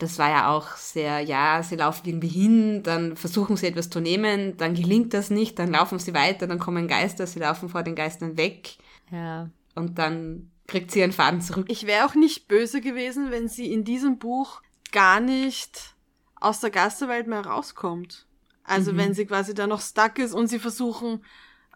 [0.00, 4.00] das war ja auch sehr, ja, sie laufen irgendwie hin, dann versuchen sie etwas zu
[4.00, 7.82] nehmen, dann gelingt das nicht, dann laufen sie weiter, dann kommen Geister, sie laufen vor
[7.84, 8.76] den Geistern weg
[9.12, 9.48] Ja.
[9.74, 11.66] und dann kriegt sie ihren Faden zurück.
[11.68, 15.94] Ich wäre auch nicht böse gewesen, wenn sie in diesem Buch gar nicht
[16.40, 18.26] aus der Geisterwelt mehr rauskommt.
[18.64, 18.96] Also Mhm.
[18.96, 21.24] wenn sie quasi da noch stuck ist und sie versuchen,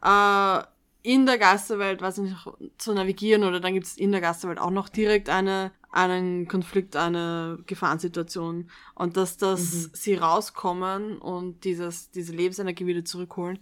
[0.03, 0.62] äh,
[1.03, 2.49] in der Geisterwelt, weiß ich nicht,
[2.79, 6.97] zu navigieren oder dann gibt es in der Geisterwelt auch noch direkt eine, einen Konflikt,
[6.97, 9.90] eine Gefahrensituation und dass das mhm.
[9.92, 13.59] sie rauskommen und dieses, diese Lebensenergie wieder zurückholen,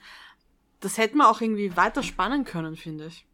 [0.81, 3.27] das hätte man auch irgendwie weiter spannen können, finde ich.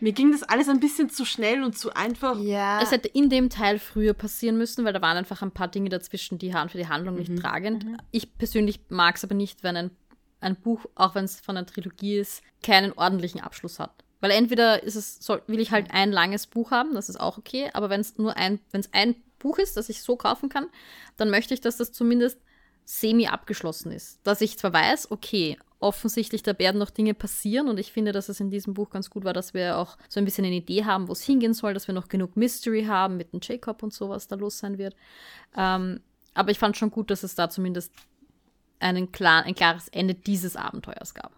[0.00, 2.38] Mir ging das alles ein bisschen zu schnell und zu einfach.
[2.38, 2.80] Ja.
[2.80, 5.88] Es hätte in dem Teil früher passieren müssen, weil da waren einfach ein paar Dinge
[5.88, 7.20] dazwischen, die waren für die Handlung mhm.
[7.20, 7.84] nicht tragend.
[7.84, 7.96] Mhm.
[8.12, 9.90] Ich persönlich mag es aber nicht, wenn ein,
[10.40, 14.04] ein Buch, auch wenn es von einer Trilogie ist, keinen ordentlichen Abschluss hat.
[14.20, 17.38] Weil entweder ist es, soll, will ich halt ein langes Buch haben, das ist auch
[17.38, 20.48] okay, aber wenn es nur ein, wenn es ein Buch ist, das ich so kaufen
[20.48, 20.66] kann,
[21.16, 22.40] dann möchte ich, dass das zumindest
[22.84, 24.18] semi abgeschlossen ist.
[24.24, 28.28] Dass ich zwar weiß, okay, offensichtlich, da werden noch Dinge passieren und ich finde, dass
[28.28, 30.84] es in diesem Buch ganz gut war, dass wir auch so ein bisschen eine Idee
[30.84, 33.92] haben, wo es hingehen soll, dass wir noch genug Mystery haben mit dem Jacob und
[33.92, 34.96] so, was da los sein wird.
[35.56, 36.00] Ähm,
[36.34, 37.92] aber ich fand schon gut, dass es da zumindest
[38.80, 41.32] einen klar, ein klares Ende dieses Abenteuers gab.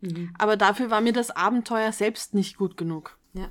[0.00, 0.30] Mhm.
[0.38, 3.16] Aber dafür war mir das Abenteuer selbst nicht gut genug.
[3.34, 3.48] Ja.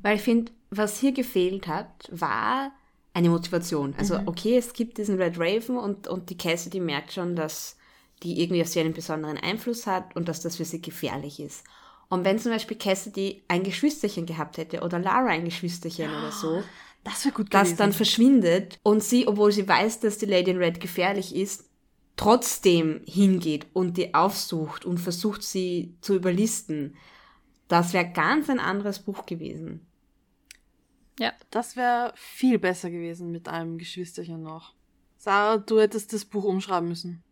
[0.00, 2.72] Weil ich finde, was hier gefehlt hat, war
[3.12, 3.94] eine Motivation.
[3.98, 4.28] Also, mhm.
[4.28, 7.76] okay, es gibt diesen Red Raven und, und die Cassidy merkt schon, dass
[8.22, 11.64] die irgendwie auf sie einen besonderen Einfluss hat und dass das für sie gefährlich ist.
[12.08, 16.62] Und wenn zum Beispiel Cassidy ein Geschwisterchen gehabt hätte oder Lara ein Geschwisterchen oder so,
[17.04, 20.58] das wäre gut Das dann verschwindet und sie, obwohl sie weiß, dass die Lady in
[20.58, 21.69] Red gefährlich ist,
[22.20, 26.94] trotzdem hingeht und die aufsucht und versucht sie zu überlisten.
[27.66, 29.86] Das wäre ganz ein anderes Buch gewesen.
[31.18, 31.32] Ja.
[31.50, 34.74] Das wäre viel besser gewesen mit einem Geschwisterchen noch.
[35.16, 37.22] Sarah, du hättest das Buch umschreiben müssen.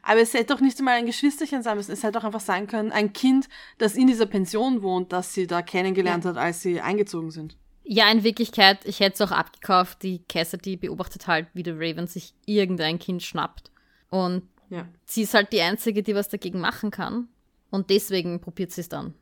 [0.00, 1.92] Aber es hätte doch nicht einmal ein Geschwisterchen sein müssen.
[1.92, 5.46] Es hätte doch einfach sein können, ein Kind, das in dieser Pension wohnt, das sie
[5.46, 6.30] da kennengelernt ja.
[6.30, 7.58] hat, als sie eingezogen sind.
[7.82, 10.02] Ja, in Wirklichkeit, ich hätte es auch abgekauft.
[10.02, 13.73] Die Cassidy beobachtet halt, wie der Raven sich irgendein Kind schnappt.
[14.14, 14.86] Und ja.
[15.06, 17.26] sie ist halt die Einzige, die was dagegen machen kann.
[17.70, 19.12] Und deswegen probiert sie es dann.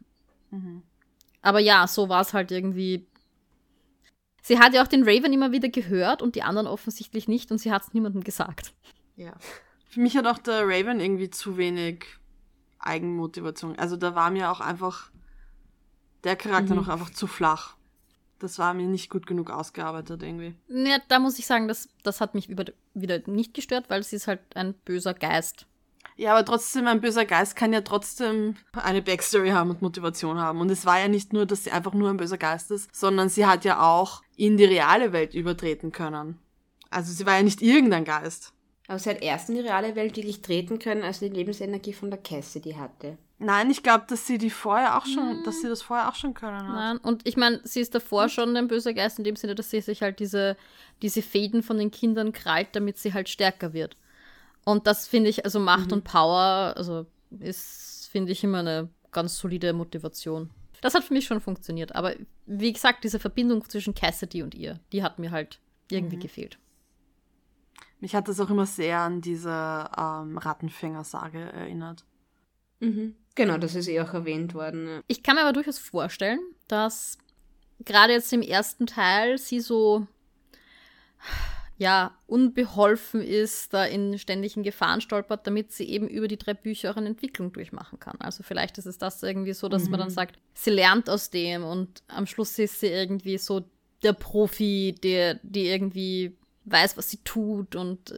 [0.51, 0.83] Mhm.
[1.41, 3.07] Aber ja, so war es halt irgendwie.
[4.43, 7.57] Sie hat ja auch den Raven immer wieder gehört und die anderen offensichtlich nicht und
[7.57, 8.75] sie hat es niemandem gesagt.
[9.17, 9.33] Ja.
[9.89, 12.05] Für mich hat auch der Raven irgendwie zu wenig
[12.79, 13.79] Eigenmotivation.
[13.79, 15.11] Also da war mir auch einfach
[16.25, 16.81] der Charakter mhm.
[16.81, 17.77] noch einfach zu flach.
[18.43, 20.55] Das war mir nicht gut genug ausgearbeitet irgendwie.
[20.69, 22.65] Ja, da muss ich sagen, das, das hat mich über,
[22.95, 25.67] wieder nicht gestört, weil sie ist halt ein böser Geist.
[26.17, 30.61] Ja, aber trotzdem, ein böser Geist kann ja trotzdem eine Backstory haben und Motivation haben.
[30.61, 33.29] Und es war ja nicht nur, dass sie einfach nur ein böser Geist ist, sondern
[33.29, 36.39] sie hat ja auch in die reale Welt übertreten können.
[36.91, 38.53] Also sie war ja nicht irgendein Geist.
[38.89, 41.93] Aber sie hat erst in die reale Welt wirklich treten können, als sie die Lebensenergie
[41.93, 43.17] von der Cassidy hatte.
[43.43, 45.45] Nein, ich glaube, dass sie die vorher auch schon, hm.
[45.45, 46.75] dass sie das vorher auch schon können hat.
[46.75, 49.71] Nein, und ich meine, sie ist davor schon ein böser Geist in dem Sinne, dass
[49.71, 50.57] sie sich halt diese,
[51.03, 53.97] diese Fäden von den Kindern krallt, damit sie halt stärker wird.
[54.65, 55.95] Und das finde ich, also Macht mhm.
[55.95, 57.07] und Power, also
[57.41, 60.51] ist, finde ich, immer eine ganz solide Motivation.
[60.81, 61.97] Das hat für mich schon funktioniert.
[61.97, 62.15] Aber
[62.47, 65.59] wie gesagt, diese Verbindung zwischen Cassidy und ihr, die hat mir halt
[65.91, 66.21] irgendwie mhm.
[66.21, 66.59] gefehlt.
[67.99, 72.05] Mich hat das auch immer sehr an diese ähm, Rattenfänger-Sage erinnert.
[72.79, 73.17] Mhm.
[73.35, 74.87] Genau, das ist eh auch erwähnt worden.
[74.87, 75.01] Ja.
[75.07, 77.19] Ich kann mir aber durchaus vorstellen, dass
[77.85, 80.07] gerade jetzt im ersten Teil sie so
[81.79, 86.93] ja, unbeholfen ist, da in ständigen Gefahren stolpert, damit sie eben über die drei Bücher
[86.93, 88.21] auch eine Entwicklung durchmachen kann.
[88.21, 89.91] Also vielleicht ist es das irgendwie so, dass mhm.
[89.91, 90.15] man dann mhm.
[90.15, 93.65] sagt, sie lernt aus dem und am Schluss ist sie irgendwie so
[94.03, 98.13] der Profi, der, die irgendwie weiß, was sie tut und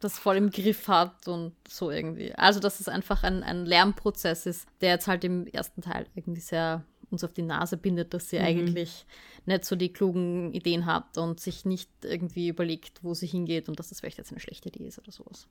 [0.00, 2.34] das voll im Griff hat und so irgendwie.
[2.34, 6.40] Also, dass es einfach ein, ein Lernprozess ist, der jetzt halt im ersten Teil irgendwie
[6.40, 8.44] sehr uns auf die Nase bindet, dass sie mhm.
[8.44, 9.06] eigentlich
[9.46, 13.78] nicht so die klugen Ideen hat und sich nicht irgendwie überlegt, wo sie hingeht und
[13.78, 15.48] dass das vielleicht jetzt eine schlechte Idee ist oder sowas.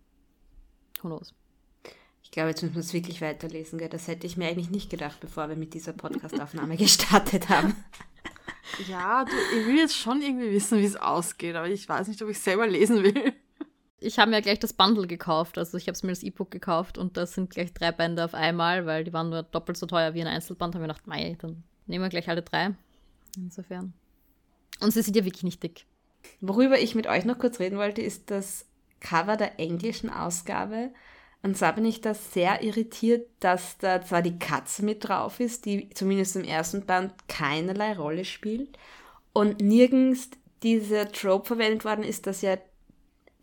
[1.02, 1.34] Who knows?
[2.24, 3.80] Ich glaube, jetzt müssen wir es wirklich weiterlesen.
[3.80, 3.90] Gell?
[3.90, 7.76] Das hätte ich mir eigentlich nicht gedacht, bevor wir mit dieser Podcastaufnahme gestartet haben.
[8.88, 12.22] Ja, du, ich will jetzt schon irgendwie wissen, wie es ausgeht, aber ich weiß nicht,
[12.22, 13.34] ob ich selber lesen will.
[14.00, 16.98] Ich habe mir gleich das Bundle gekauft, also ich habe es mir als E-Book gekauft
[16.98, 20.14] und das sind gleich drei Bände auf einmal, weil die waren nur doppelt so teuer
[20.14, 20.76] wie ein Einzelband.
[20.76, 22.76] Da habe ich gedacht, mei, dann nehmen wir gleich alle drei.
[23.36, 23.94] Insofern.
[24.82, 25.86] Und sie sind ja wirklich nicht dick.
[26.42, 28.66] Worüber ich mit euch noch kurz reden wollte, ist das
[29.00, 30.92] Cover der englischen Ausgabe.
[31.42, 35.66] Und zwar bin ich da sehr irritiert, dass da zwar die Katze mit drauf ist,
[35.66, 38.78] die zumindest im ersten Band keinerlei Rolle spielt
[39.34, 40.30] und nirgends
[40.64, 42.58] dieser Trope verwendet worden ist, dass ja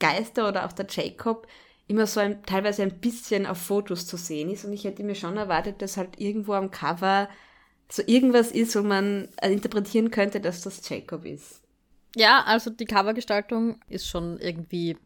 [0.09, 1.47] Geister oder auch der Jacob
[1.87, 4.65] immer so ein, teilweise ein bisschen auf Fotos zu sehen ist.
[4.65, 7.29] Und ich hätte mir schon erwartet, dass halt irgendwo am Cover
[7.91, 11.61] so irgendwas ist, wo man interpretieren könnte, dass das Jacob ist.
[12.17, 14.97] Ja, also die Covergestaltung ist schon irgendwie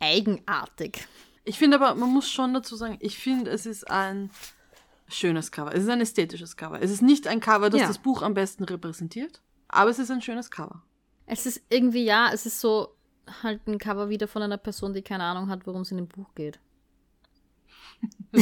[0.00, 1.06] eigenartig.
[1.44, 4.30] Ich finde aber, man muss schon dazu sagen, ich finde, es ist ein
[5.08, 5.74] schönes Cover.
[5.74, 6.82] Es ist ein ästhetisches Cover.
[6.82, 7.86] Es ist nicht ein Cover, das Ja.
[7.86, 10.82] das Buch am besten repräsentiert, aber es ist ein schönes Cover.
[11.26, 12.94] Es ist irgendwie, ja, es ist so
[13.42, 16.08] halt ein Cover wieder von einer Person, die keine Ahnung hat, worum es in dem
[16.08, 16.58] Buch geht.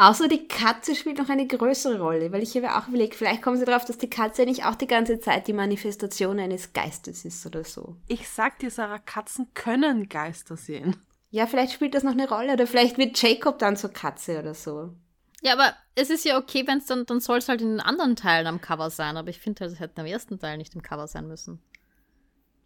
[0.00, 3.58] Außer die Katze spielt noch eine größere Rolle, weil ich habe auch überlegt, vielleicht kommen
[3.58, 7.44] sie darauf, dass die Katze nicht auch die ganze Zeit die Manifestation eines Geistes ist
[7.44, 7.96] oder so.
[8.08, 10.96] Ich sag dir, Sarah, Katzen können Geister sehen.
[11.28, 14.54] Ja, vielleicht spielt das noch eine Rolle oder vielleicht wird Jacob dann zur Katze oder
[14.54, 14.94] so.
[15.42, 17.80] Ja, aber es ist ja okay, wenn es dann, dann soll es halt in den
[17.80, 20.74] anderen Teilen am Cover sein, aber ich finde halt, es hätte am ersten Teil nicht
[20.74, 21.62] im Cover sein müssen.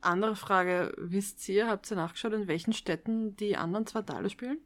[0.05, 4.59] Andere Frage, wisst ihr, habt ihr nachgeschaut, in welchen Städten die anderen zwei Teile spielen?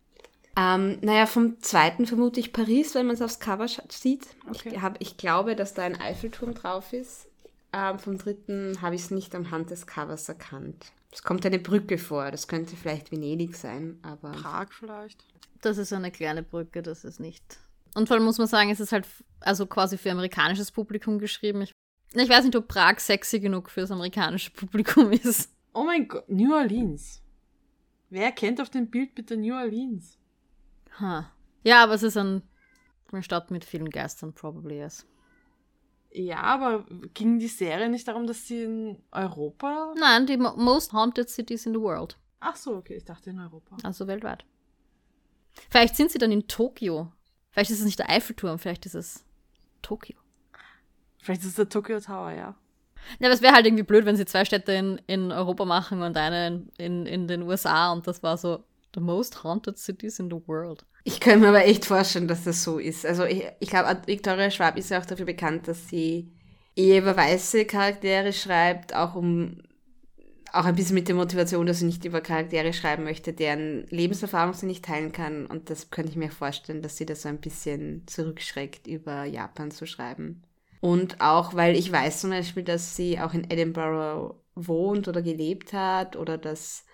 [0.57, 4.27] Ähm, naja, vom zweiten vermute ich Paris, wenn man es aufs Cover sieht.
[4.49, 4.73] Okay.
[4.75, 7.29] Ich, hab, ich glaube, dass da ein Eiffelturm drauf ist.
[7.73, 10.93] Ähm, vom dritten habe ich es nicht am Hand des Covers erkannt.
[11.13, 14.33] Es kommt eine Brücke vor, das könnte vielleicht Venedig sein, aber.
[14.33, 15.25] Prag vielleicht?
[15.63, 17.59] Das ist eine kleine Brücke, das ist nicht.
[17.95, 19.07] Und vor allem muss man sagen, es ist halt
[19.41, 21.63] also quasi für amerikanisches Publikum geschrieben.
[21.63, 21.73] Ich,
[22.13, 25.53] ich weiß nicht, ob Prag sexy genug fürs amerikanische Publikum ist.
[25.75, 27.23] Oh mein Gott, New Orleans.
[28.11, 30.19] Wer kennt auf dem Bild bitte New Orleans?
[30.99, 31.31] Ha.
[31.63, 32.43] Ja, aber es ist ein,
[33.13, 35.07] eine Stadt mit vielen Geistern, probably yes.
[36.11, 39.95] Ja, aber ging die Serie nicht darum, dass sie in Europa.
[39.99, 42.17] Nein, die mo most haunted cities in the world.
[42.41, 43.77] Ach so, okay, ich dachte in Europa.
[43.83, 44.45] Also weltweit.
[45.71, 47.13] Vielleicht sind sie dann in Tokio.
[47.51, 49.25] Vielleicht ist es nicht der Eiffelturm, vielleicht ist es
[49.83, 50.17] Tokio.
[51.29, 52.55] Vielleicht ist es der Tokyo Tower, ja.
[53.19, 56.01] Ja, aber es wäre halt irgendwie blöd, wenn sie zwei Städte in, in Europa machen
[56.01, 58.65] und eine in, in, in den USA und das war so
[58.95, 60.87] the most haunted cities in the world.
[61.05, 63.05] Ich könnte mir aber echt vorstellen, dass das so ist.
[63.05, 66.33] Also ich, ich glaube, Victoria Schwab ist ja auch dafür bekannt, dass sie
[66.75, 69.61] eher über weiße Charaktere schreibt, auch um
[70.51, 74.55] auch ein bisschen mit der Motivation, dass sie nicht über Charaktere schreiben möchte, deren Lebenserfahrung
[74.55, 75.45] sie nicht teilen kann.
[75.45, 79.71] Und das könnte ich mir vorstellen, dass sie das so ein bisschen zurückschreckt, über Japan
[79.71, 80.43] zu schreiben.
[80.81, 85.73] Und auch, weil ich weiß zum Beispiel, dass sie auch in Edinburgh wohnt oder gelebt
[85.73, 86.85] hat oder dass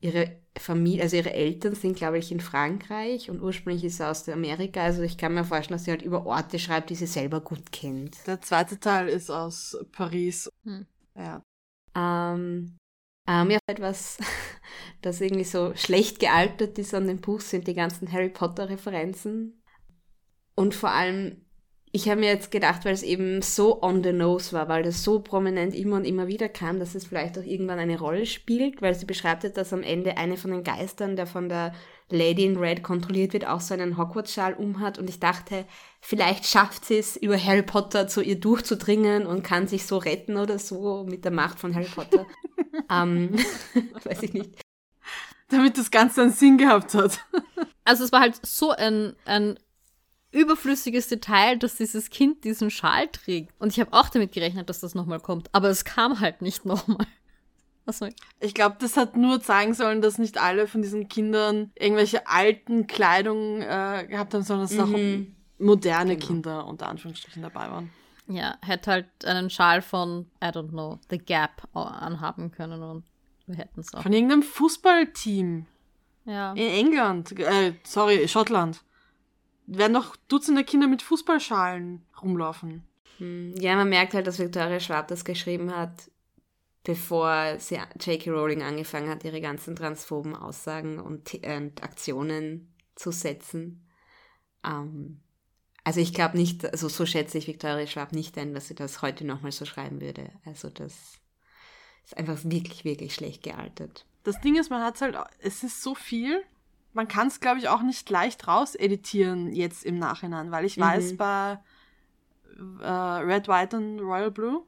[0.00, 4.28] ihre Familie, also ihre Eltern sind, glaube ich, in Frankreich und ursprünglich ist sie aus
[4.28, 4.82] Amerika.
[4.82, 7.72] Also ich kann mir vorstellen, dass sie halt über Orte schreibt, die sie selber gut
[7.72, 8.26] kennt.
[8.26, 10.50] Der zweite Teil ist aus Paris.
[10.64, 10.86] Hm.
[11.14, 11.42] Ja.
[11.94, 12.76] Ähm,
[13.26, 14.18] ähm, ja, etwas,
[15.02, 19.62] das irgendwie so schlecht gealtert ist an dem Buch, sind die ganzen Harry Potter-Referenzen.
[20.54, 21.45] Und vor allem,
[21.96, 25.02] ich habe mir jetzt gedacht, weil es eben so on the nose war, weil das
[25.02, 28.82] so prominent immer und immer wieder kam, dass es vielleicht auch irgendwann eine Rolle spielt,
[28.82, 31.74] weil sie beschreibt ja, dass am Ende eine von den Geistern, der von der
[32.10, 34.98] Lady in Red kontrolliert wird, auch so einen Hogwarts-Schal umhat.
[34.98, 35.64] Und ich dachte,
[36.02, 40.36] vielleicht schafft sie es, über Harry Potter zu ihr durchzudringen und kann sich so retten
[40.36, 42.26] oder so mit der Macht von Harry Potter.
[42.90, 43.30] ähm,
[44.04, 44.60] weiß ich nicht.
[45.48, 47.20] Damit das Ganze einen Sinn gehabt hat.
[47.84, 49.58] Also es war halt so ein, ein
[50.36, 53.52] überflüssiges Detail, dass dieses Kind diesen Schal trägt.
[53.58, 55.48] Und ich habe auch damit gerechnet, dass das nochmal kommt.
[55.52, 57.06] Aber es kam halt nicht nochmal.
[57.86, 58.08] Also,
[58.40, 62.86] Ich glaube, das hat nur zeigen sollen, dass nicht alle von diesen Kindern irgendwelche alten
[62.88, 65.34] Kleidung äh, gehabt haben, sondern dass auch Mhm.
[65.58, 66.26] moderne Genau.
[66.26, 67.90] Kinder unter Anführungsstrichen dabei waren.
[68.28, 73.04] ja, hätte halt einen Schal von, I don't know, The Gap anhaben können und
[73.46, 74.02] wir hätten es auch.
[74.02, 75.66] Von irgendeinem Fußballteam
[76.24, 76.52] Ja.
[76.54, 78.82] in England, äh, sorry, Schottland.
[79.66, 82.84] Werden doch Dutzende Kinder mit Fußballschalen rumlaufen.
[83.18, 86.10] Hm, Ja, man merkt halt, dass Victoria Schwab das geschrieben hat,
[86.84, 88.30] bevor sie J.K.
[88.30, 93.86] Rowling angefangen hat, ihre ganzen transphoben Aussagen und, äh, und Aktionen zu setzen.
[94.64, 95.20] Ähm,
[95.82, 99.02] also ich glaube nicht, also so schätze ich Victoria Schwab nicht ein, dass sie das
[99.02, 100.30] heute nochmal so schreiben würde.
[100.44, 100.92] Also das
[102.04, 104.04] ist einfach wirklich, wirklich schlecht gealtert.
[104.22, 106.42] Das Ding ist, man hat halt, es ist so viel,
[106.96, 110.80] man kann es, glaube ich, auch nicht leicht rauseditieren jetzt im Nachhinein, weil ich Mhm.
[110.82, 111.58] weiß, bei
[112.80, 114.62] äh, Red, White und Royal Blue,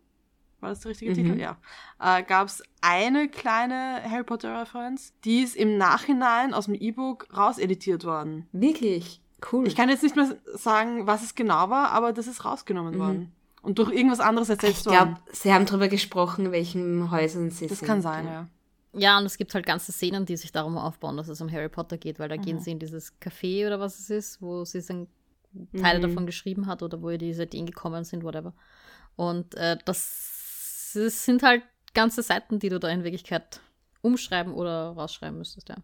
[0.61, 1.15] war das der richtige Mhm.
[1.15, 1.41] Titel?
[1.41, 1.57] Ja.
[2.01, 8.05] Äh, Gab es eine kleine Harry Potter-Referenz, die ist im Nachhinein aus dem E-Book rauseditiert
[8.05, 8.47] worden.
[8.53, 9.23] Wirklich
[9.53, 9.67] cool.
[9.67, 12.99] Ich kann jetzt nicht mehr sagen, was es genau war, aber das ist rausgenommen Mhm.
[12.99, 13.33] worden.
[13.63, 15.17] Und durch irgendwas anderes ich ersetzt glaube, worden.
[15.33, 17.89] sie haben darüber gesprochen, in welchen Häusern sie Das sind.
[17.89, 18.33] kann sein, ja.
[18.33, 18.47] Ja,
[18.93, 21.99] und es gibt halt ganze Szenen, die sich darum aufbauen, dass es um Harry Potter
[21.99, 22.61] geht, weil da gehen Mhm.
[22.61, 25.09] sie in dieses Café oder was es ist, wo sie dann
[25.77, 26.03] Teile Mhm.
[26.03, 28.55] davon geschrieben hat oder wo ihr diese Ideen gekommen sind, whatever.
[29.17, 31.63] Und äh, das, das sind halt
[31.95, 33.61] ganze Seiten, die du da in Wirklichkeit
[34.03, 35.77] umschreiben oder rausschreiben müsstest, ja.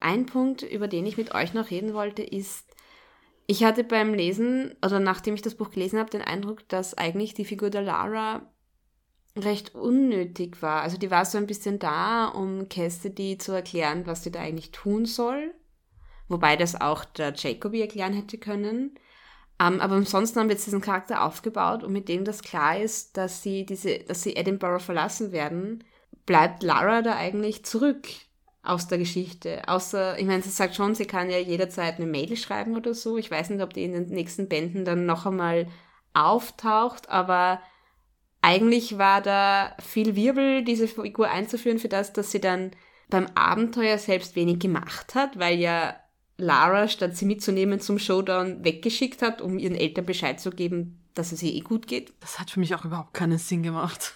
[0.00, 2.74] Ein Punkt, über den ich mit euch noch reden wollte, ist,
[3.46, 7.34] ich hatte beim Lesen, oder nachdem ich das Buch gelesen habe, den Eindruck, dass eigentlich
[7.34, 8.42] die Figur der Lara
[9.36, 10.82] recht unnötig war.
[10.82, 14.70] Also die war so ein bisschen da, um Cassidy zu erklären, was sie da eigentlich
[14.72, 15.54] tun soll.
[16.28, 18.98] wobei das auch der Jacoby erklären hätte können.
[19.60, 22.78] Um, ähm, aber ansonsten haben wir jetzt diesen Charakter aufgebaut und mit dem das klar
[22.78, 25.84] ist, dass sie diese, dass sie Edinburgh verlassen werden,
[26.26, 28.08] bleibt Lara da eigentlich zurück
[28.62, 29.68] aus der Geschichte.
[29.68, 33.18] Außer, ich meine, sie sagt schon, sie kann ja jederzeit eine Mail schreiben oder so.
[33.18, 35.68] Ich weiß nicht, ob die in den nächsten Bänden dann noch einmal
[36.14, 37.60] auftaucht, aber
[38.44, 42.72] eigentlich war da viel Wirbel, diese Figur einzuführen, für das, dass sie dann
[43.08, 45.96] beim Abenteuer selbst wenig gemacht hat, weil ja
[46.36, 51.32] Lara, statt sie mitzunehmen zum Showdown, weggeschickt hat, um ihren Eltern Bescheid zu geben, dass
[51.32, 52.12] es ihr eh gut geht.
[52.20, 54.12] Das hat für mich auch überhaupt keinen Sinn gemacht.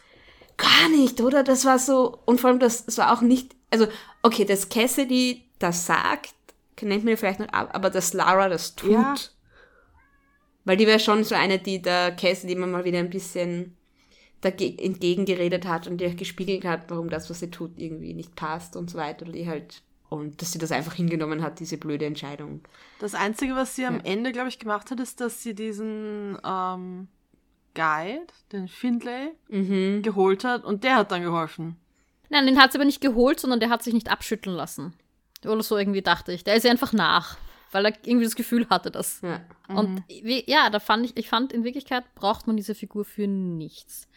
[0.58, 1.42] Gar nicht, oder?
[1.42, 3.86] Das war so, und vor allem, das, das war auch nicht, also,
[4.22, 6.34] okay, dass Cassidy das sagt,
[6.82, 8.90] nennt mir vielleicht noch ab, aber dass Lara das tut.
[8.90, 9.14] Ja.
[10.66, 13.74] Weil die wäre schon so eine, die der Cassidy immer mal wieder ein bisschen
[14.42, 18.90] entgegengeredet hat und ihr gespiegelt hat, warum das, was sie tut, irgendwie nicht passt und
[18.90, 19.26] so weiter.
[19.26, 22.62] Und die halt und dass sie das einfach hingenommen hat, diese blöde Entscheidung.
[22.98, 24.04] Das Einzige, was sie am ja.
[24.04, 27.08] Ende, glaube ich, gemacht hat, ist, dass sie diesen ähm,
[27.74, 30.02] Guide, den Findlay, mhm.
[30.02, 31.76] geholt hat und der hat dann geholfen.
[32.30, 34.94] Nein, den hat sie aber nicht geholt, sondern der hat sich nicht abschütteln lassen.
[35.44, 36.42] Oder so irgendwie dachte ich.
[36.42, 37.36] Der ist einfach nach,
[37.70, 39.20] weil er irgendwie das Gefühl hatte, dass.
[39.20, 39.40] Ja.
[39.68, 40.04] Und mhm.
[40.08, 44.08] wie, ja, da fand ich, ich fand, in Wirklichkeit braucht man diese Figur für nichts.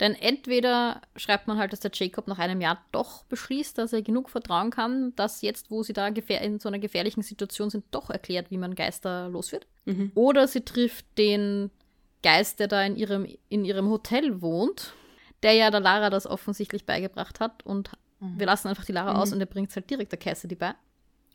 [0.00, 4.02] Denn entweder schreibt man halt, dass der Jacob nach einem Jahr doch beschließt, dass er
[4.02, 8.10] genug vertrauen kann, dass jetzt, wo sie da in so einer gefährlichen Situation sind, doch
[8.10, 9.68] erklärt, wie man Geister los wird.
[9.84, 10.10] Mhm.
[10.16, 11.70] Oder sie trifft den
[12.24, 14.94] Geist, der da in ihrem, in ihrem Hotel wohnt,
[15.44, 18.40] der ja der Lara das offensichtlich beigebracht hat und mhm.
[18.40, 19.20] wir lassen einfach die Lara mhm.
[19.20, 20.74] aus und er bringt es halt direkt der Cassidy bei.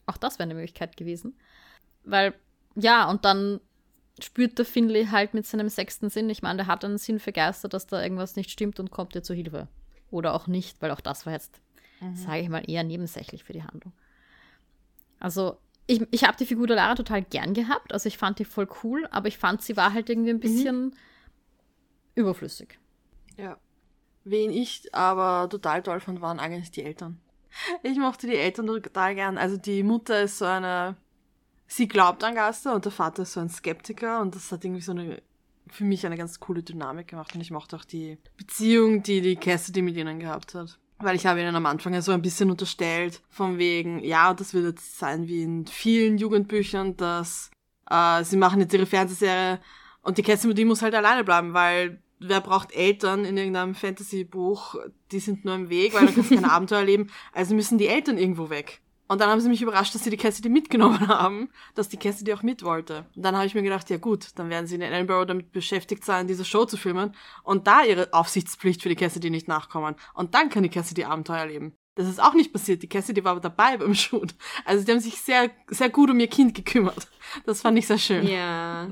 [0.06, 1.38] Auch das wäre eine Möglichkeit gewesen.
[2.04, 2.34] Weil,
[2.76, 3.62] ja, und dann
[4.24, 6.30] spürt der Finley halt mit seinem sechsten Sinn.
[6.30, 9.16] Ich meine, der hat einen Sinn für Geister, dass da irgendwas nicht stimmt und kommt
[9.16, 9.68] dir zur Hilfe.
[10.12, 11.62] Oder auch nicht, weil auch das war jetzt,
[12.00, 12.16] mhm.
[12.16, 13.94] sage ich mal, eher nebensächlich für die Handlung.
[15.20, 17.94] Also, ich, ich habe die Figur der Lara total gern gehabt.
[17.94, 20.42] Also, ich fand die voll cool, aber ich fand, sie war halt irgendwie ein mhm.
[20.42, 20.94] bisschen mhm.
[22.16, 22.80] überflüssig.
[23.38, 23.58] Ja.
[24.24, 27.20] Wen ich aber total toll fand, waren eigentlich die Eltern.
[27.84, 29.38] Ich mochte die Eltern total gern.
[29.38, 30.96] Also, die Mutter ist so eine
[31.70, 34.82] sie glaubt an Geister und der Vater ist so ein Skeptiker und das hat irgendwie
[34.82, 35.22] so eine
[35.72, 39.36] für mich eine ganz coole Dynamik gemacht und ich mochte auch die Beziehung, die die
[39.36, 40.80] Cassidy mit ihnen gehabt hat.
[40.98, 44.56] Weil ich habe ihnen am Anfang ja so ein bisschen unterstellt, von wegen, ja, das
[44.56, 47.52] wird jetzt sein wie in vielen Jugendbüchern, dass
[47.90, 49.60] äh, sie machen jetzt ihre Fernsehserie
[50.02, 54.76] und die Cassidy muss halt alleine bleiben, weil wer braucht Eltern in irgendeinem Fantasy-Buch?
[55.12, 57.12] Die sind nur im Weg, weil dann kannst du kein Abenteuer erleben.
[57.32, 58.82] Also müssen die Eltern irgendwo weg.
[59.10, 62.32] Und dann haben sie mich überrascht, dass sie die Cassidy mitgenommen haben, dass die Cassidy
[62.32, 63.08] auch mit wollte.
[63.16, 66.06] Und dann habe ich mir gedacht, ja gut, dann werden sie in Edinburgh damit beschäftigt
[66.06, 69.96] sein, diese Show zu filmen und da ihre Aufsichtspflicht für die Cassidy nicht nachkommen.
[70.14, 71.76] Und dann kann die Cassidy Abenteuer erleben.
[71.96, 72.84] Das ist auch nicht passiert.
[72.84, 74.36] Die Cassidy war aber dabei beim Shoot.
[74.64, 77.08] Also die haben sich sehr, sehr gut um ihr Kind gekümmert.
[77.48, 78.28] Das fand ich sehr schön.
[78.28, 78.92] Ja.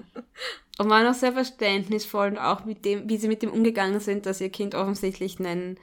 [0.79, 4.25] Und waren auch sehr verständnisvoll und auch mit dem, wie sie mit dem umgegangen sind,
[4.25, 5.77] dass ihr Kind offensichtlich einen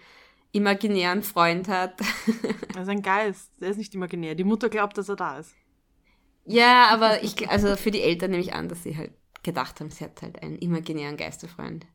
[0.55, 2.01] imaginären Freund hat.
[2.75, 4.35] Er ist ein Geist, der ist nicht imaginär.
[4.35, 5.55] Die Mutter glaubt, dass er da ist.
[6.45, 9.91] Ja, aber ich, also für die Eltern nehme ich an, dass sie halt gedacht haben,
[9.91, 11.87] sie hat halt einen imaginären Geisterfreund.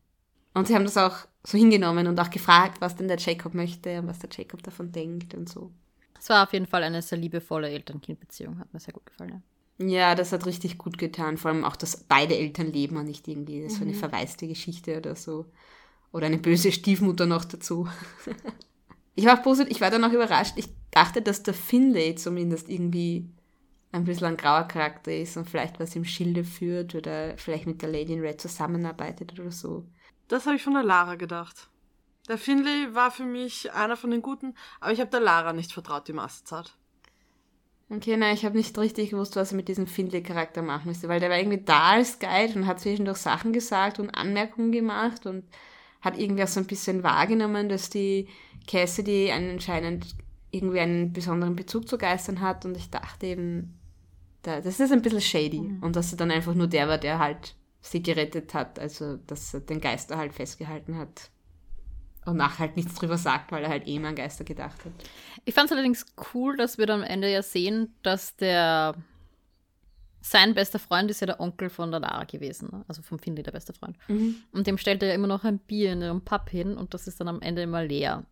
[0.54, 4.00] Und sie haben das auch so hingenommen und auch gefragt, was denn der Jacob möchte
[4.00, 5.70] und was der Jacob davon denkt und so.
[6.18, 9.42] Es war auf jeden Fall eine sehr liebevolle Eltern-Kind-Beziehung, hat mir sehr gut gefallen.
[9.78, 9.86] Ja.
[9.86, 11.36] ja, das hat richtig gut getan.
[11.36, 13.96] Vor allem auch, dass beide Eltern leben und nicht irgendwie so eine mhm.
[13.96, 15.46] verwaiste Geschichte oder so.
[16.12, 17.88] Oder eine böse Stiefmutter noch dazu.
[19.14, 20.54] ich war positiv, ich war dann auch überrascht.
[20.56, 23.28] Ich dachte, dass der Finlay zumindest irgendwie
[23.92, 27.82] ein bisschen ein grauer Charakter ist und vielleicht was im Schilde führt oder vielleicht mit
[27.82, 29.84] der Lady in Red zusammenarbeitet oder so.
[30.28, 31.68] Das habe ich von der Lara gedacht.
[32.28, 35.72] Der Finlay war für mich einer von den Guten, aber ich habe der Lara nicht
[35.72, 36.74] vertraut die Mastzeit.
[37.92, 41.18] Okay, nein, ich habe nicht richtig gewusst, was er mit diesem Finlay-Charakter machen müsste, weil
[41.18, 45.42] der war irgendwie da als Guide und hat zwischendurch Sachen gesagt und Anmerkungen gemacht und
[46.00, 48.28] hat irgendwie auch so ein bisschen wahrgenommen, dass die
[48.66, 50.06] Cassidy anscheinend
[50.50, 53.78] irgendwie einen besonderen Bezug zu Geistern hat und ich dachte eben,
[54.42, 55.82] da, das ist ein bisschen shady mhm.
[55.82, 59.54] und dass er dann einfach nur der war, der halt sie gerettet hat, also dass
[59.54, 61.30] er den Geister halt festgehalten hat
[62.26, 64.92] und nachher halt nichts drüber sagt, weil er halt eh immer an Geister gedacht hat.
[65.44, 68.94] Ich fand es allerdings cool, dass wir dann am Ende ja sehen, dass der
[70.20, 72.84] sein bester Freund ist ja der Onkel von der Lara gewesen, ne?
[72.88, 73.96] also vom Finley der beste Freund.
[74.08, 74.36] Mhm.
[74.52, 77.06] Und dem stellt er ja immer noch ein Bier in ihrem Pub hin und das
[77.06, 78.24] ist dann am Ende immer leer.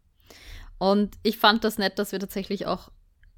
[0.79, 2.91] Und ich fand das nett, dass wir tatsächlich auch,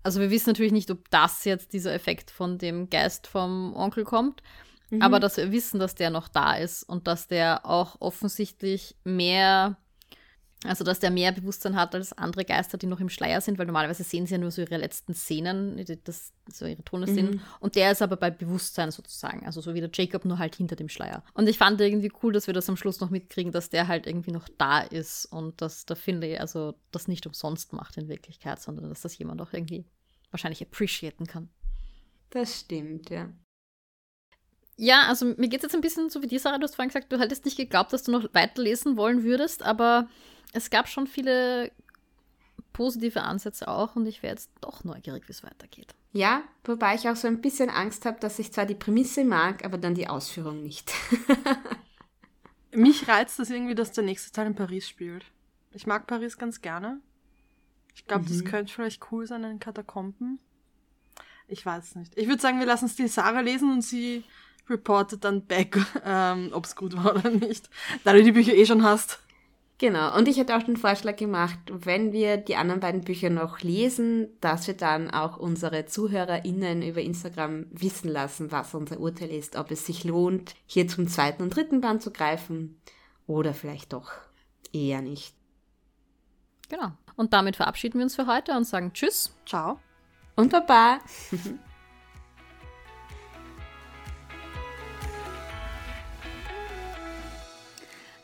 [0.03, 4.05] also wir wissen natürlich nicht, ob das jetzt dieser Effekt von dem Geist vom Onkel
[4.05, 4.43] kommt,
[4.91, 5.01] mhm.
[5.01, 9.77] aber dass wir wissen, dass der noch da ist und dass der auch offensichtlich mehr
[10.65, 13.65] Also, dass der mehr Bewusstsein hat als andere Geister, die noch im Schleier sind, weil
[13.65, 17.37] normalerweise sehen sie ja nur so ihre letzten Szenen, das, so ihre Todesszenen.
[17.37, 17.41] Mhm.
[17.61, 19.47] Und der ist aber bei Bewusstsein sozusagen.
[19.47, 21.25] Also, so wie der Jacob, nur halt hinter dem Schleier.
[21.33, 24.07] Und ich fand irgendwie cool, dass wir das am Schluss noch mitkriegen, dass der halt
[24.07, 28.61] irgendwie noch da ist und dass der Finlay also das nicht umsonst macht in Wirklichkeit,
[28.61, 29.87] sondern dass das jemand auch irgendwie
[30.31, 31.49] wahrscheinlich appreciaten kann.
[32.29, 33.31] Das stimmt, ja.
[34.77, 36.57] Ja, also mir geht es jetzt ein bisschen so wie dir, Sarah.
[36.57, 40.09] Du hast vorhin gesagt, du hättest nicht geglaubt, dass du noch weiterlesen wollen würdest, aber
[40.53, 41.71] es gab schon viele
[42.73, 45.95] positive Ansätze auch und ich wäre jetzt doch neugierig, wie es weitergeht.
[46.13, 49.65] Ja, wobei ich auch so ein bisschen Angst habe, dass ich zwar die Prämisse mag,
[49.65, 50.93] aber dann die Ausführung nicht.
[52.73, 55.25] Mich reizt das irgendwie, dass der nächste Teil in Paris spielt.
[55.73, 57.01] Ich mag Paris ganz gerne.
[57.95, 58.29] Ich glaube, mhm.
[58.29, 60.39] das könnte vielleicht cool sein in den Katakomben.
[61.49, 62.17] Ich weiß es nicht.
[62.17, 64.25] Ich würde sagen, wir lassen es die Sarah lesen und sie
[64.69, 67.69] reportet dann back, ähm, ob es gut war oder nicht.
[68.05, 69.21] Da du die Bücher eh schon hast.
[69.81, 73.61] Genau, und ich hätte auch den Vorschlag gemacht, wenn wir die anderen beiden Bücher noch
[73.61, 79.57] lesen, dass wir dann auch unsere ZuhörerInnen über Instagram wissen lassen, was unser Urteil ist,
[79.57, 82.79] ob es sich lohnt, hier zum zweiten und dritten Band zu greifen
[83.27, 84.13] oder vielleicht doch
[84.71, 85.35] eher nicht.
[86.69, 86.93] Genau.
[87.17, 89.35] Und damit verabschieden wir uns für heute und sagen Tschüss.
[89.47, 89.79] Ciao.
[90.37, 90.99] Und Baba.